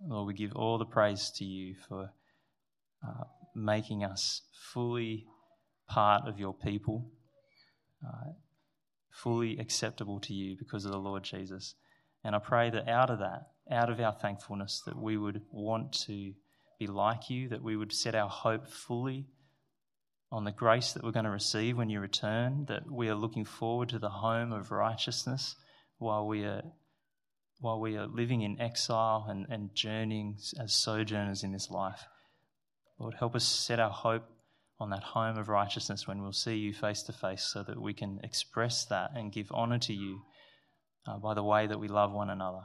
Lord, 0.06 0.26
we 0.26 0.34
give 0.34 0.54
all 0.54 0.78
the 0.78 0.84
praise 0.84 1.30
to 1.36 1.44
you 1.44 1.74
for 1.88 2.10
uh, 3.06 3.24
making 3.54 4.04
us 4.04 4.42
fully 4.72 5.26
part 5.88 6.26
of 6.26 6.38
your 6.38 6.54
people, 6.54 7.10
uh, 8.06 8.32
fully 9.14 9.58
acceptable 9.58 10.18
to 10.20 10.34
you 10.34 10.56
because 10.58 10.84
of 10.84 10.90
the 10.90 10.98
Lord 10.98 11.22
Jesus. 11.22 11.74
And 12.24 12.34
I 12.34 12.38
pray 12.40 12.70
that 12.70 12.88
out 12.88 13.10
of 13.10 13.20
that, 13.20 13.48
out 13.70 13.90
of 13.90 14.00
our 14.00 14.12
thankfulness, 14.12 14.82
that 14.86 15.00
we 15.00 15.16
would 15.16 15.42
want 15.50 15.92
to 16.06 16.32
be 16.78 16.86
like 16.86 17.30
you, 17.30 17.48
that 17.50 17.62
we 17.62 17.76
would 17.76 17.92
set 17.92 18.14
our 18.14 18.28
hope 18.28 18.68
fully 18.68 19.26
on 20.32 20.44
the 20.44 20.50
grace 20.50 20.92
that 20.92 21.04
we're 21.04 21.12
going 21.12 21.24
to 21.24 21.30
receive 21.30 21.76
when 21.76 21.90
you 21.90 22.00
return, 22.00 22.64
that 22.68 22.90
we 22.90 23.08
are 23.08 23.14
looking 23.14 23.44
forward 23.44 23.88
to 23.90 23.98
the 23.98 24.08
home 24.08 24.52
of 24.52 24.72
righteousness 24.72 25.54
while 25.98 26.26
we 26.26 26.44
are 26.44 26.62
while 27.60 27.80
we 27.80 27.96
are 27.96 28.08
living 28.08 28.42
in 28.42 28.60
exile 28.60 29.26
and, 29.28 29.46
and 29.48 29.74
journeying 29.74 30.36
as 30.60 30.74
sojourners 30.74 31.44
in 31.44 31.52
this 31.52 31.70
life. 31.70 32.04
Lord, 32.98 33.14
help 33.14 33.34
us 33.34 33.46
set 33.46 33.80
our 33.80 33.90
hope 33.90 34.24
on 34.80 34.90
that 34.90 35.02
home 35.02 35.38
of 35.38 35.48
righteousness 35.48 36.06
when 36.06 36.22
we'll 36.22 36.32
see 36.32 36.56
you 36.56 36.72
face 36.72 37.02
to 37.02 37.12
face 37.12 37.44
so 37.44 37.62
that 37.62 37.80
we 37.80 37.94
can 37.94 38.20
express 38.22 38.84
that 38.86 39.10
and 39.14 39.32
give 39.32 39.50
honour 39.52 39.78
to 39.78 39.92
you 39.92 40.22
uh, 41.06 41.18
by 41.18 41.34
the 41.34 41.42
way 41.42 41.66
that 41.66 41.78
we 41.78 41.88
love 41.88 42.12
one 42.12 42.30
another. 42.30 42.62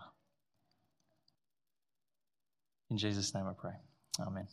In 2.89 2.97
Jesus' 2.97 3.33
name 3.35 3.45
I 3.47 3.53
pray. 3.53 3.75
Amen. 4.19 4.47